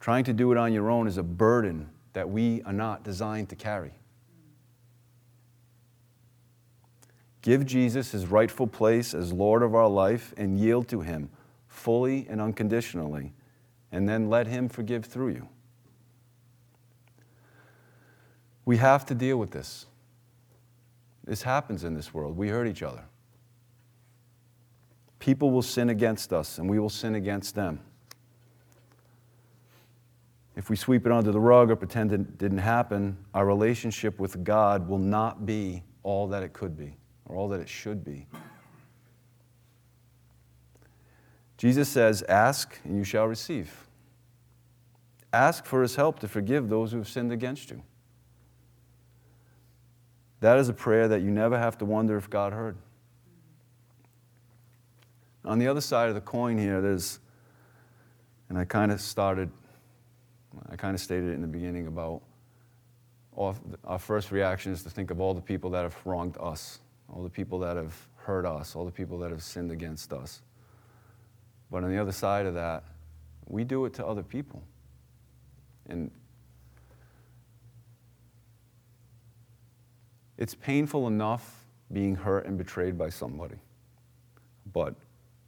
Trying 0.04 0.26
to 0.26 0.34
do 0.34 0.52
it 0.52 0.58
on 0.58 0.74
your 0.74 0.92
own 0.92 1.08
is 1.08 1.18
a 1.18 1.24
burden 1.24 1.89
that 2.12 2.30
we 2.30 2.62
are 2.63 2.74
not 2.74 3.06
designed 3.06 3.48
to 3.48 3.56
carry. 3.56 3.94
Give 7.42 7.66
Jesus 7.66 8.12
his 8.12 8.28
rightful 8.28 8.68
place 8.68 9.13
as 9.13 9.32
Lord 9.32 9.63
of 9.63 9.74
our 9.74 9.88
life 9.88 10.34
and 10.36 10.60
yield 10.60 10.89
to 10.89 11.00
him 11.00 11.30
fully 11.70 12.28
and 12.30 12.42
unconditionally, 12.42 13.32
and 13.94 14.10
then 14.10 14.30
let 14.30 14.46
him 14.46 14.68
forgive 14.68 15.06
through 15.06 15.30
you. 15.30 15.48
We 18.66 18.76
have 18.76 19.06
to 19.06 19.16
deal 19.16 19.38
with 19.38 19.52
this. 19.52 19.86
This 21.24 21.44
happens 21.44 21.86
in 21.86 21.94
this 21.94 22.13
world. 22.13 22.36
We 22.36 22.50
hurt 22.50 22.68
each 22.68 22.84
other. 22.84 23.06
People 25.20 25.52
will 25.52 25.62
sin 25.62 25.89
against 25.89 26.34
us, 26.34 26.58
and 26.58 26.70
we 26.70 26.78
will 26.78 26.89
sin 26.89 27.16
against 27.16 27.56
them. 27.56 27.80
If 30.56 30.70
we 30.70 30.76
sweep 30.76 31.06
it 31.06 31.12
under 31.12 31.32
the 31.32 31.39
rug 31.39 31.72
or 31.72 31.76
pretend 31.76 32.12
it 32.12 32.38
didn't 32.38 32.60
happen, 32.60 33.18
our 33.34 33.46
relationship 33.46 34.20
with 34.20 34.44
God 34.44 34.88
will 34.88 35.00
not 35.00 35.46
be 35.46 35.84
all 36.04 36.28
that 36.28 36.44
it 36.44 36.54
could 36.54 36.78
be 36.78 36.96
or 37.26 37.36
all 37.36 37.50
that 37.50 37.60
it 37.60 37.70
should 37.70 38.04
be. 38.04 38.28
Jesus 41.58 41.89
says, 41.89 42.24
Ask 42.24 42.78
and 42.84 42.96
you 42.98 43.04
shall 43.04 43.26
receive. 43.26 43.88
Ask 45.32 45.66
for 45.66 45.82
his 45.82 45.96
help 45.96 46.20
to 46.20 46.28
forgive 46.28 46.70
those 46.70 46.92
who 46.92 47.00
have 47.00 47.08
sinned 47.08 47.32
against 47.32 47.72
you. 47.72 47.82
That 50.42 50.60
is 50.60 50.70
a 50.70 50.74
prayer 50.74 51.08
that 51.08 51.22
you 51.22 51.32
never 51.32 51.58
have 51.58 51.78
to 51.78 51.86
wonder 51.86 52.18
if 52.18 52.30
God 52.30 52.54
heard. 52.54 52.76
On 55.46 55.58
the 55.58 55.68
other 55.68 55.82
side 55.82 56.10
of 56.10 56.16
the 56.16 56.22
coin 56.22 56.58
here, 56.58 56.82
there's, 56.82 57.20
and 58.50 58.58
I 58.58 58.66
kind 58.66 58.92
of 58.92 59.02
started, 59.02 59.50
I 60.70 60.76
kind 60.76 60.94
of 60.94 61.02
stated 61.02 61.30
it 61.30 61.34
in 61.34 61.42
the 61.42 61.48
beginning 61.48 61.88
about 61.88 62.22
our 63.36 64.00
first 64.00 64.32
reaction 64.32 64.72
is 64.72 64.84
to 64.84 64.89
think 64.89 65.10
of 65.10 65.20
all 65.20 65.34
the 65.34 65.42
people 65.42 65.72
that 65.72 65.84
have 65.84 65.98
wronged 66.06 66.38
us, 66.39 66.80
all 67.12 67.24
the 67.24 67.30
people 67.30 67.60
that 67.60 67.76
have 67.76 67.96
hurt 68.16 68.46
us, 68.46 68.76
all 68.76 68.86
the 68.86 68.92
people 68.92 69.18
that 69.20 69.32
have 69.32 69.42
sinned 69.42 69.72
against 69.72 70.13
us. 70.13 70.42
But 71.72 71.84
on 71.84 71.89
the 71.89 71.98
other 71.98 72.12
side 72.12 72.46
of 72.46 72.54
that, 72.54 72.84
we 73.48 73.63
do 73.63 73.86
it 73.86 73.94
to 73.96 74.06
other 74.06 74.22
people. 74.22 74.62
And 75.88 76.12
it's 80.38 80.54
painful 80.54 81.08
enough 81.08 81.66
being 81.92 82.16
hurt 82.16 82.46
and 82.46 82.58
betrayed 82.58 82.98
by 82.98 83.10
somebody. 83.10 83.58
But 84.72 84.96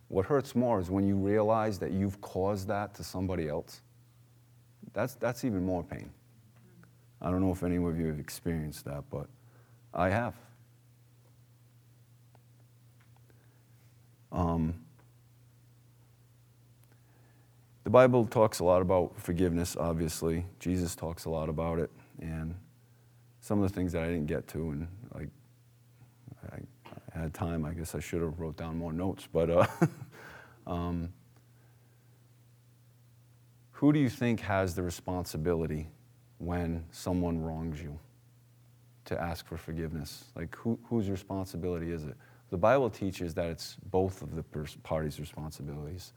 what 0.08 0.26
hurts 0.26 0.56
more 0.56 0.80
is 0.80 0.89
when 0.89 1.08
you 1.08 1.15
realize 1.15 1.78
that 1.80 1.91
you've 1.91 2.20
caused 2.22 2.68
that 2.68 2.96
to 2.96 3.04
somebody 3.04 3.48
else. 3.48 3.82
That's, 4.96 5.14
that's 5.16 5.44
even 5.44 5.66
more 5.66 5.84
pain. 5.84 6.10
I 7.22 7.30
don't 7.30 7.42
know 7.42 7.52
if 7.52 7.64
any 7.64 7.76
of 7.76 8.00
you 8.00 8.08
have 8.08 8.20
experienced 8.20 8.86
that, 8.86 9.04
but 9.12 9.28
I 9.94 10.10
have. 10.10 10.34
Um, 14.32 14.74
the 17.84 17.90
Bible 17.90 18.26
talks 18.26 18.60
a 18.60 18.64
lot 18.64 18.82
about 18.82 19.20
forgiveness, 19.20 19.76
obviously. 19.78 20.46
Jesus 20.60 20.96
talks 20.96 21.26
a 21.26 21.30
lot 21.30 21.50
about 21.50 21.78
it. 21.78 21.92
And 22.22 22.56
some 23.42 23.62
of 23.62 23.70
the 23.70 23.76
things 23.76 23.92
that 23.92 24.04
I 24.04 24.08
didn't 24.08 24.28
get 24.28 24.48
to, 24.50 24.72
and 24.72 24.88
like 25.14 25.28
I, 26.54 26.60
I 27.14 27.20
had 27.20 27.34
time, 27.34 27.66
I 27.66 27.74
guess 27.74 27.96
I 27.96 28.00
should 28.00 28.22
have 28.22 28.40
wrote 28.40 28.56
down 28.56 28.78
more 28.78 28.94
notes. 28.94 29.28
But 29.32 29.50
uh, 29.50 29.68
um, 30.68 31.12
who 33.86 33.93
do 33.93 34.00
you 34.00 34.10
think 34.10 34.39
has 34.39 34.74
the 34.74 34.82
responsibility 34.82 35.88
when 36.39 36.84
someone 36.89 37.39
wrongs 37.39 37.80
you 37.80 38.00
to 39.04 39.21
ask 39.21 39.45
for 39.45 39.58
forgiveness? 39.58 40.26
Like, 40.36 40.56
who, 40.56 40.80
whose 40.86 41.08
responsibility 41.08 41.91
is 41.91 42.04
it? 42.04 42.15
The 42.50 42.58
Bible 42.58 42.89
teaches 42.89 43.36
that 43.36 43.45
it's 43.45 43.78
both 43.91 44.24
of 44.24 44.36
the 44.36 44.41
parties' 44.82 45.19
responsibilities. 45.19 46.13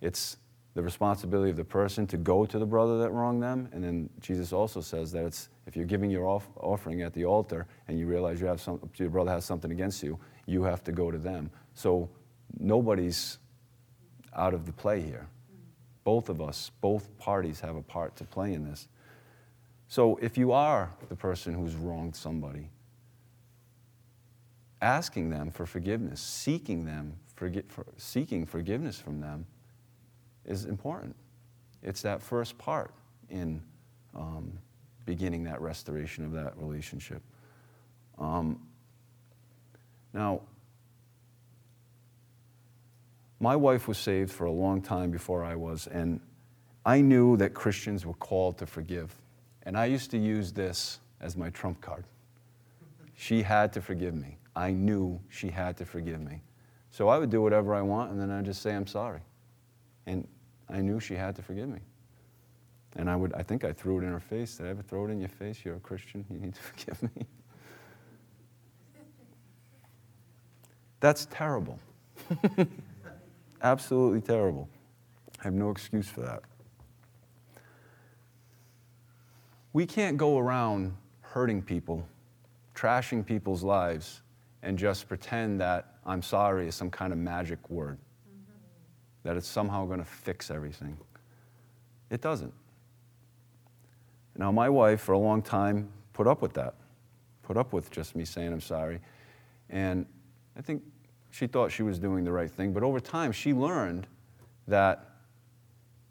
It's 0.00 0.36
the 0.74 0.82
responsibility 0.82 1.50
of 1.50 1.56
the 1.56 1.64
person 1.64 2.06
to 2.06 2.16
go 2.16 2.46
to 2.46 2.60
the 2.60 2.64
brother 2.64 2.98
that 2.98 3.10
wronged 3.10 3.42
them. 3.42 3.68
And 3.72 3.82
then 3.82 4.08
Jesus 4.20 4.52
also 4.52 4.80
says 4.80 5.10
that 5.10 5.24
it's 5.24 5.48
if 5.66 5.74
you're 5.74 5.86
giving 5.86 6.12
your 6.12 6.28
off, 6.28 6.48
offering 6.58 7.02
at 7.02 7.12
the 7.12 7.24
altar 7.24 7.66
and 7.88 7.98
you 7.98 8.06
realize 8.06 8.40
you 8.40 8.46
have 8.46 8.60
some, 8.60 8.88
your 8.94 9.10
brother 9.10 9.32
has 9.32 9.44
something 9.44 9.72
against 9.72 10.04
you, 10.04 10.16
you 10.46 10.62
have 10.62 10.84
to 10.84 10.92
go 10.92 11.10
to 11.10 11.18
them. 11.18 11.50
So 11.74 12.08
nobody's 12.60 13.38
out 14.32 14.54
of 14.54 14.64
the 14.64 14.72
play 14.72 15.00
here. 15.00 15.26
Both 16.04 16.28
of 16.28 16.40
us, 16.40 16.70
both 16.80 17.16
parties 17.18 17.60
have 17.60 17.76
a 17.76 17.82
part 17.82 18.16
to 18.16 18.24
play 18.24 18.54
in 18.54 18.64
this. 18.64 18.88
So 19.88 20.18
if 20.22 20.38
you 20.38 20.52
are 20.52 20.90
the 21.08 21.16
person 21.16 21.54
who's 21.54 21.74
wronged 21.74 22.14
somebody, 22.14 22.70
asking 24.80 25.30
them 25.30 25.50
for 25.50 25.66
forgiveness, 25.66 26.20
seeking 26.20 26.84
them, 26.84 27.14
for, 27.34 27.50
seeking 27.96 28.46
forgiveness 28.46 28.98
from 28.98 29.20
them 29.20 29.46
is 30.44 30.64
important. 30.64 31.16
It's 31.82 32.02
that 32.02 32.22
first 32.22 32.56
part 32.58 32.92
in 33.28 33.62
um, 34.14 34.52
beginning 35.06 35.44
that 35.44 35.60
restoration 35.60 36.24
of 36.24 36.32
that 36.32 36.56
relationship. 36.56 37.22
Um, 38.18 38.60
now, 40.12 40.42
my 43.40 43.56
wife 43.56 43.88
was 43.88 43.96
saved 43.96 44.30
for 44.30 44.44
a 44.44 44.52
long 44.52 44.82
time 44.82 45.10
before 45.10 45.42
I 45.42 45.56
was, 45.56 45.86
and 45.86 46.20
I 46.84 47.00
knew 47.00 47.38
that 47.38 47.54
Christians 47.54 48.04
were 48.04 48.14
called 48.14 48.58
to 48.58 48.66
forgive. 48.66 49.14
And 49.62 49.76
I 49.76 49.86
used 49.86 50.10
to 50.12 50.18
use 50.18 50.52
this 50.52 51.00
as 51.20 51.36
my 51.36 51.50
trump 51.50 51.80
card. 51.80 52.04
She 53.16 53.42
had 53.42 53.72
to 53.74 53.80
forgive 53.80 54.14
me. 54.14 54.36
I 54.54 54.72
knew 54.72 55.20
she 55.28 55.48
had 55.48 55.76
to 55.78 55.84
forgive 55.86 56.20
me. 56.20 56.42
So 56.90 57.08
I 57.08 57.18
would 57.18 57.30
do 57.30 57.40
whatever 57.40 57.74
I 57.74 57.82
want, 57.82 58.10
and 58.10 58.20
then 58.20 58.30
I'd 58.30 58.44
just 58.44 58.62
say, 58.62 58.74
I'm 58.74 58.86
sorry. 58.86 59.20
And 60.06 60.26
I 60.68 60.80
knew 60.80 61.00
she 61.00 61.14
had 61.14 61.36
to 61.36 61.42
forgive 61.42 61.68
me. 61.68 61.80
And 62.96 63.08
I 63.08 63.16
would, 63.16 63.32
I 63.34 63.42
think 63.42 63.64
I 63.64 63.72
threw 63.72 64.00
it 64.00 64.04
in 64.04 64.10
her 64.10 64.20
face. 64.20 64.56
Did 64.56 64.66
I 64.66 64.70
ever 64.70 64.82
throw 64.82 65.06
it 65.06 65.10
in 65.10 65.20
your 65.20 65.28
face? 65.28 65.60
You're 65.64 65.76
a 65.76 65.80
Christian. 65.80 66.24
You 66.30 66.38
need 66.38 66.54
to 66.54 66.60
forgive 66.62 67.02
me. 67.02 67.26
That's 70.98 71.26
terrible. 71.30 71.78
Absolutely 73.62 74.20
terrible. 74.20 74.68
I 75.40 75.44
have 75.44 75.54
no 75.54 75.70
excuse 75.70 76.08
for 76.08 76.20
that. 76.22 76.42
We 79.72 79.86
can't 79.86 80.16
go 80.16 80.38
around 80.38 80.96
hurting 81.20 81.62
people, 81.62 82.06
trashing 82.74 83.24
people's 83.24 83.62
lives, 83.62 84.22
and 84.62 84.78
just 84.78 85.08
pretend 85.08 85.60
that 85.60 85.94
I'm 86.04 86.22
sorry 86.22 86.66
is 86.68 86.74
some 86.74 86.90
kind 86.90 87.12
of 87.12 87.18
magic 87.18 87.70
word 87.70 87.98
mm-hmm. 87.98 89.28
that 89.28 89.36
it's 89.36 89.46
somehow 89.46 89.86
going 89.86 90.00
to 90.00 90.04
fix 90.04 90.50
everything. 90.50 90.96
It 92.10 92.20
doesn't. 92.20 92.52
Now, 94.36 94.50
my 94.50 94.68
wife, 94.68 95.00
for 95.00 95.12
a 95.12 95.18
long 95.18 95.42
time, 95.42 95.90
put 96.12 96.26
up 96.26 96.42
with 96.42 96.54
that, 96.54 96.74
put 97.42 97.56
up 97.56 97.72
with 97.72 97.90
just 97.90 98.16
me 98.16 98.24
saying 98.24 98.52
I'm 98.52 98.60
sorry. 98.60 99.00
And 99.68 100.06
I 100.56 100.62
think 100.62 100.82
she 101.30 101.46
thought 101.46 101.70
she 101.72 101.82
was 101.82 101.98
doing 101.98 102.24
the 102.24 102.32
right 102.32 102.50
thing. 102.50 102.72
But 102.72 102.82
over 102.82 103.00
time, 103.00 103.32
she 103.32 103.52
learned 103.52 104.06
that 104.66 105.10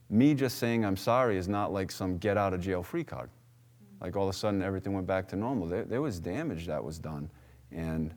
me 0.10 0.34
just 0.34 0.58
saying 0.58 0.84
I'm 0.84 0.98
sorry 0.98 1.38
is 1.38 1.48
not 1.48 1.72
like 1.72 1.92
some 1.92 2.18
get 2.18 2.38
out 2.38 2.54
of 2.54 2.62
jail 2.62 2.82
free 2.84 3.04
card. 3.04 3.30
Like 4.02 4.16
all 4.16 4.24
of 4.24 4.34
a 4.34 4.38
sudden, 4.38 4.62
everything 4.62 4.94
went 4.94 5.08
back 5.08 5.28
to 5.30 5.36
normal. 5.36 5.68
There, 5.68 5.84
there 5.84 6.02
was 6.02 6.20
damage 6.20 6.68
that 6.68 6.84
was 6.84 6.98
done, 7.00 7.30
and 7.72 8.14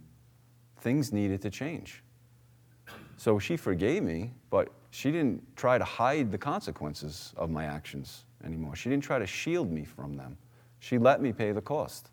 things 0.80 1.12
needed 1.12 1.42
to 1.42 1.50
change. 1.50 2.02
So 3.16 3.38
she 3.38 3.56
forgave 3.56 4.02
me, 4.02 4.32
but 4.50 4.68
she 4.90 5.10
didn't 5.10 5.42
try 5.56 5.78
to 5.78 5.84
hide 5.84 6.30
the 6.30 6.38
consequences 6.38 7.32
of 7.36 7.50
my 7.50 7.64
actions 7.64 8.24
anymore. 8.44 8.74
She 8.76 8.90
didn't 8.90 9.04
try 9.04 9.18
to 9.18 9.26
shield 9.26 9.70
me 9.70 9.84
from 9.84 10.16
them. 10.16 10.36
She 10.80 10.98
let 10.98 11.20
me 11.20 11.32
pay 11.32 11.52
the 11.52 11.60
cost. 11.60 12.10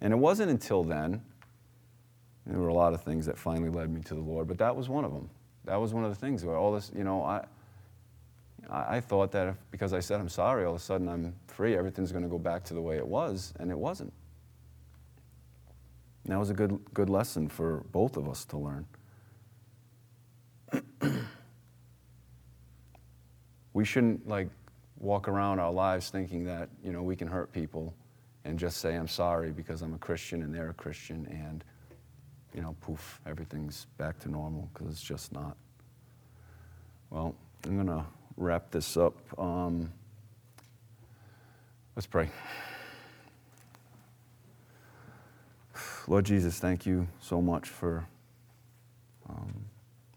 And 0.00 0.12
it 0.12 0.16
wasn't 0.16 0.50
until 0.50 0.84
then, 0.84 1.22
there 2.46 2.58
were 2.58 2.68
a 2.68 2.74
lot 2.74 2.92
of 2.92 3.02
things 3.02 3.26
that 3.26 3.38
finally 3.38 3.70
led 3.70 3.90
me 3.90 4.00
to 4.02 4.14
the 4.14 4.20
Lord, 4.20 4.48
but 4.48 4.58
that 4.58 4.74
was 4.74 4.88
one 4.88 5.04
of 5.04 5.12
them. 5.12 5.30
That 5.64 5.76
was 5.76 5.94
one 5.94 6.04
of 6.04 6.10
the 6.10 6.16
things 6.16 6.44
where 6.44 6.56
all 6.56 6.72
this, 6.72 6.90
you 6.96 7.04
know, 7.04 7.22
I, 7.22 7.44
I 8.68 9.00
thought 9.00 9.30
that 9.32 9.48
if, 9.48 9.56
because 9.70 9.92
I 9.92 10.00
said 10.00 10.20
I'm 10.20 10.28
sorry, 10.28 10.64
all 10.64 10.74
of 10.74 10.80
a 10.80 10.84
sudden 10.84 11.08
I'm 11.08 11.34
free, 11.46 11.76
everything's 11.76 12.10
going 12.10 12.24
to 12.24 12.30
go 12.30 12.38
back 12.38 12.64
to 12.64 12.74
the 12.74 12.82
way 12.82 12.96
it 12.96 13.06
was, 13.06 13.52
and 13.60 13.70
it 13.70 13.78
wasn't. 13.78 14.12
And 16.24 16.32
that 16.32 16.38
was 16.38 16.50
a 16.50 16.54
good, 16.54 16.80
good 16.94 17.10
lesson 17.10 17.48
for 17.48 17.84
both 17.92 18.16
of 18.16 18.28
us 18.28 18.44
to 18.46 18.58
learn. 18.58 18.86
we 23.72 23.84
shouldn't 23.84 24.26
like 24.28 24.48
walk 24.98 25.28
around 25.28 25.58
our 25.58 25.72
lives 25.72 26.10
thinking 26.10 26.44
that 26.44 26.68
you 26.84 26.92
know 26.92 27.02
we 27.02 27.16
can 27.16 27.26
hurt 27.26 27.52
people 27.52 27.92
and 28.44 28.58
just 28.58 28.78
say 28.78 28.94
i'm 28.94 29.08
sorry 29.08 29.50
because 29.50 29.82
i'm 29.82 29.94
a 29.94 29.98
christian 29.98 30.42
and 30.42 30.54
they're 30.54 30.70
a 30.70 30.74
christian 30.74 31.26
and 31.30 31.64
you 32.54 32.60
know 32.60 32.76
poof 32.80 33.20
everything's 33.26 33.86
back 33.98 34.18
to 34.20 34.30
normal 34.30 34.68
because 34.72 34.90
it's 34.92 35.02
just 35.02 35.32
not. 35.32 35.56
Well 37.10 37.34
i'm 37.64 37.74
going 37.74 37.86
to 37.86 38.04
wrap 38.36 38.70
this 38.70 38.96
up 38.96 39.14
um, 39.38 39.92
let's 41.94 42.06
pray. 42.06 42.30
Lord 46.08 46.24
jesus 46.24 46.58
thank 46.58 46.86
you 46.86 47.06
so 47.20 47.40
much 47.40 47.68
for 47.68 48.06
um, 49.28 49.66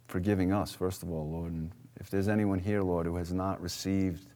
forgiving 0.07 0.51
us 0.51 0.73
first 0.73 1.03
of 1.03 1.11
all 1.11 1.29
lord 1.29 1.51
and 1.51 1.71
if 1.99 2.09
there's 2.09 2.27
anyone 2.27 2.59
here, 2.59 2.81
Lord, 2.81 3.05
who 3.05 3.15
has 3.17 3.31
not 3.33 3.61
received 3.61 4.27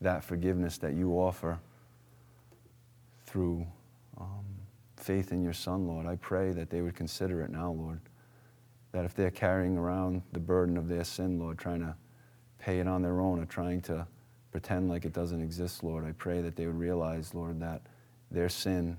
that 0.00 0.24
forgiveness 0.24 0.78
that 0.78 0.94
you 0.94 1.12
offer 1.12 1.58
through 3.26 3.66
um, 4.20 4.44
faith 5.04 5.32
in 5.32 5.42
your 5.42 5.52
Son, 5.52 5.86
Lord, 5.86 6.06
I 6.06 6.16
pray 6.16 6.52
that 6.52 6.70
they 6.70 6.80
would 6.80 6.94
consider 6.96 7.42
it 7.42 7.50
now, 7.50 7.70
Lord. 7.70 8.00
that 8.92 9.04
if 9.04 9.12
they're 9.14 9.30
carrying 9.30 9.76
around 9.76 10.22
the 10.32 10.38
burden 10.38 10.76
of 10.76 10.86
their 10.88 11.02
sin, 11.02 11.38
Lord, 11.40 11.58
trying 11.58 11.80
to 11.80 11.96
pay 12.58 12.78
it 12.78 12.86
on 12.86 13.02
their 13.02 13.20
own 13.20 13.40
or 13.40 13.44
trying 13.44 13.82
to 13.82 14.06
pretend 14.52 14.88
like 14.88 15.04
it 15.04 15.12
doesn't 15.12 15.42
exist, 15.42 15.82
Lord, 15.82 16.04
I 16.04 16.12
pray 16.12 16.40
that 16.40 16.54
they 16.54 16.66
would 16.66 16.78
realize, 16.78 17.34
Lord, 17.34 17.60
that 17.60 17.82
their 18.30 18.48
sin 18.48 18.96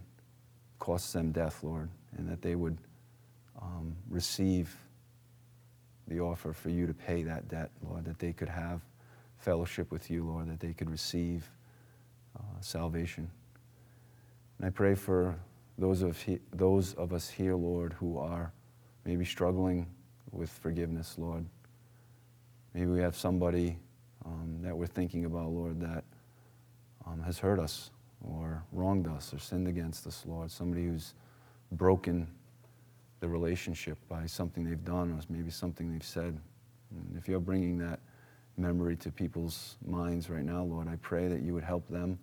costs 0.79 1.13
them 1.13 1.31
death, 1.31 1.63
Lord, 1.63 1.89
and 2.17 2.29
that 2.29 2.41
they 2.41 2.55
would 2.55 2.77
um, 3.61 3.95
receive 4.09 4.75
the 6.09 6.19
offer 6.19 6.51
for 6.51 6.69
you 6.69 6.85
to 6.85 6.93
pay 6.93 7.23
that 7.23 7.47
debt, 7.47 7.71
Lord, 7.81 8.03
that 8.05 8.19
they 8.19 8.33
could 8.33 8.49
have 8.49 8.81
fellowship 9.37 9.91
with 9.91 10.11
you, 10.11 10.25
Lord, 10.25 10.51
that 10.51 10.59
they 10.59 10.73
could 10.73 10.89
receive 10.91 11.49
uh, 12.37 12.41
salvation. 12.59 13.31
And 14.57 14.67
I 14.67 14.69
pray 14.69 14.93
for 14.93 15.35
those 15.77 16.01
of, 16.01 16.21
he, 16.21 16.39
those 16.53 16.93
of 16.93 17.13
us 17.13 17.29
here, 17.29 17.55
Lord, 17.55 17.93
who 17.93 18.17
are 18.17 18.51
maybe 19.05 19.25
struggling 19.25 19.87
with 20.31 20.49
forgiveness, 20.49 21.15
Lord. 21.17 21.45
Maybe 22.73 22.87
we 22.87 22.99
have 22.99 23.15
somebody 23.15 23.77
um, 24.25 24.59
that 24.61 24.75
we're 24.75 24.87
thinking 24.87 25.25
about, 25.25 25.49
Lord, 25.49 25.79
that 25.81 26.03
um, 27.05 27.21
has 27.23 27.39
hurt 27.39 27.59
us 27.59 27.91
or 28.21 28.63
wronged 28.71 29.07
us 29.07 29.33
or 29.33 29.39
sinned 29.39 29.67
against 29.67 30.07
us, 30.07 30.23
Lord. 30.25 30.51
Somebody 30.51 30.85
who's 30.85 31.13
broken 31.71 32.27
the 33.19 33.27
relationship 33.27 33.97
by 34.09 34.25
something 34.25 34.63
they've 34.63 34.83
done 34.83 35.11
or 35.11 35.19
maybe 35.29 35.49
something 35.49 35.91
they've 35.91 36.03
said. 36.03 36.37
And 36.91 37.17
if 37.17 37.27
you're 37.27 37.39
bringing 37.39 37.77
that 37.79 37.99
memory 38.57 38.95
to 38.97 39.11
people's 39.11 39.75
minds 39.85 40.29
right 40.29 40.43
now, 40.43 40.63
Lord, 40.63 40.87
I 40.87 40.95
pray 40.97 41.27
that 41.27 41.41
you 41.41 41.53
would 41.53 41.63
help 41.63 41.87
them 41.87 42.17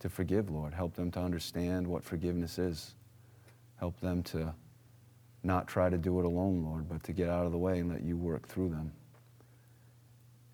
to 0.00 0.08
forgive, 0.08 0.50
Lord. 0.50 0.74
Help 0.74 0.94
them 0.94 1.10
to 1.12 1.20
understand 1.20 1.86
what 1.86 2.04
forgiveness 2.04 2.58
is. 2.58 2.94
Help 3.78 4.00
them 4.00 4.22
to 4.24 4.54
not 5.42 5.68
try 5.68 5.88
to 5.88 5.96
do 5.98 6.18
it 6.18 6.24
alone, 6.24 6.64
Lord, 6.64 6.88
but 6.88 7.02
to 7.04 7.12
get 7.12 7.28
out 7.28 7.46
of 7.46 7.52
the 7.52 7.58
way 7.58 7.78
and 7.78 7.90
let 7.90 8.02
you 8.02 8.16
work 8.16 8.48
through 8.48 8.70
them. 8.70 8.92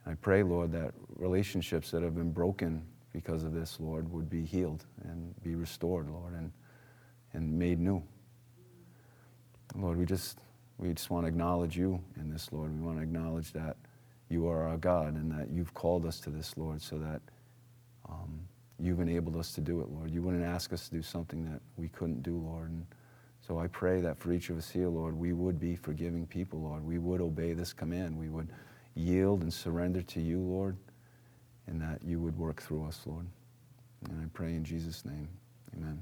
I 0.07 0.15
pray, 0.15 0.43
Lord, 0.43 0.73
that 0.73 0.93
relationships 1.17 1.91
that 1.93 2.03
have 2.03 2.15
been 2.15 2.33
broken 2.33 2.85
because 3.13 3.45
of 3.45 3.53
this, 3.53 3.79
Lord, 3.79 4.11
would 4.13 4.29
be 4.29 4.45
healed 4.45 4.85
and 5.05 5.35
be 5.43 5.55
restored, 5.55 6.11
Lord, 6.11 6.35
and, 6.35 6.51
and 7.33 7.59
made 7.59 7.79
new. 7.79 8.03
Lord, 9.75 9.97
we 9.97 10.05
just, 10.05 10.39
we 10.79 10.93
just 10.93 11.11
want 11.11 11.25
to 11.25 11.29
acknowledge 11.29 11.77
you 11.77 12.01
in 12.17 12.31
this, 12.31 12.53
Lord. 12.53 12.75
We 12.77 12.85
want 12.85 12.99
to 12.99 13.03
acknowledge 13.03 13.53
that 13.53 13.77
you 14.29 14.49
are 14.49 14.67
our 14.67 14.77
God 14.77 15.15
and 15.15 15.31
that 15.31 15.51
you've 15.51 15.73
called 15.75 16.05
us 16.05 16.19
to 16.21 16.31
this, 16.31 16.55
Lord, 16.57 16.83
so 16.83 16.99
that 16.99 17.21
um, 18.09 18.41
you've 18.83 19.01
enabled 19.01 19.37
us 19.37 19.53
to 19.53 19.61
do 19.61 19.81
it, 19.81 19.89
Lord. 19.91 20.11
You 20.11 20.23
wouldn't 20.23 20.45
ask 20.45 20.73
us 20.73 20.89
to 20.89 20.95
do 20.97 21.03
something 21.03 21.45
that 21.45 21.61
we 21.77 21.89
couldn't 21.89 22.23
do, 22.23 22.37
Lord. 22.37 22.71
And 22.71 22.85
so 23.47 23.59
I 23.59 23.69
pray 23.69 24.01
that 24.01 24.19
for 24.19 24.33
each 24.33 24.51
of 24.51 24.59
us 24.59 24.69
here, 24.69 24.89
Lord, 24.89 25.17
we 25.17 25.33
would 25.33 25.61
be 25.61 25.77
forgiving 25.77 26.27
people, 26.27 26.61
Lord. 26.61 26.85
We 26.85 26.99
would 26.99 27.21
obey 27.21 27.53
this 27.53 27.73
command. 27.73 28.19
We 28.19 28.29
would 28.29 28.49
yield 28.95 29.43
and 29.43 29.53
surrender 29.53 30.03
to 30.03 30.21
you, 30.21 30.41
Lord, 30.41 30.77
and 31.69 31.81
that 31.81 32.03
you 32.05 32.19
would 32.21 32.37
work 32.37 32.61
through 32.61 32.85
us, 32.85 33.01
Lord. 33.07 33.27
And 34.11 34.21
I 34.21 34.27
pray 34.33 34.55
in 34.55 34.65
Jesus' 34.65 35.05
name, 35.05 35.29
amen. 35.77 36.01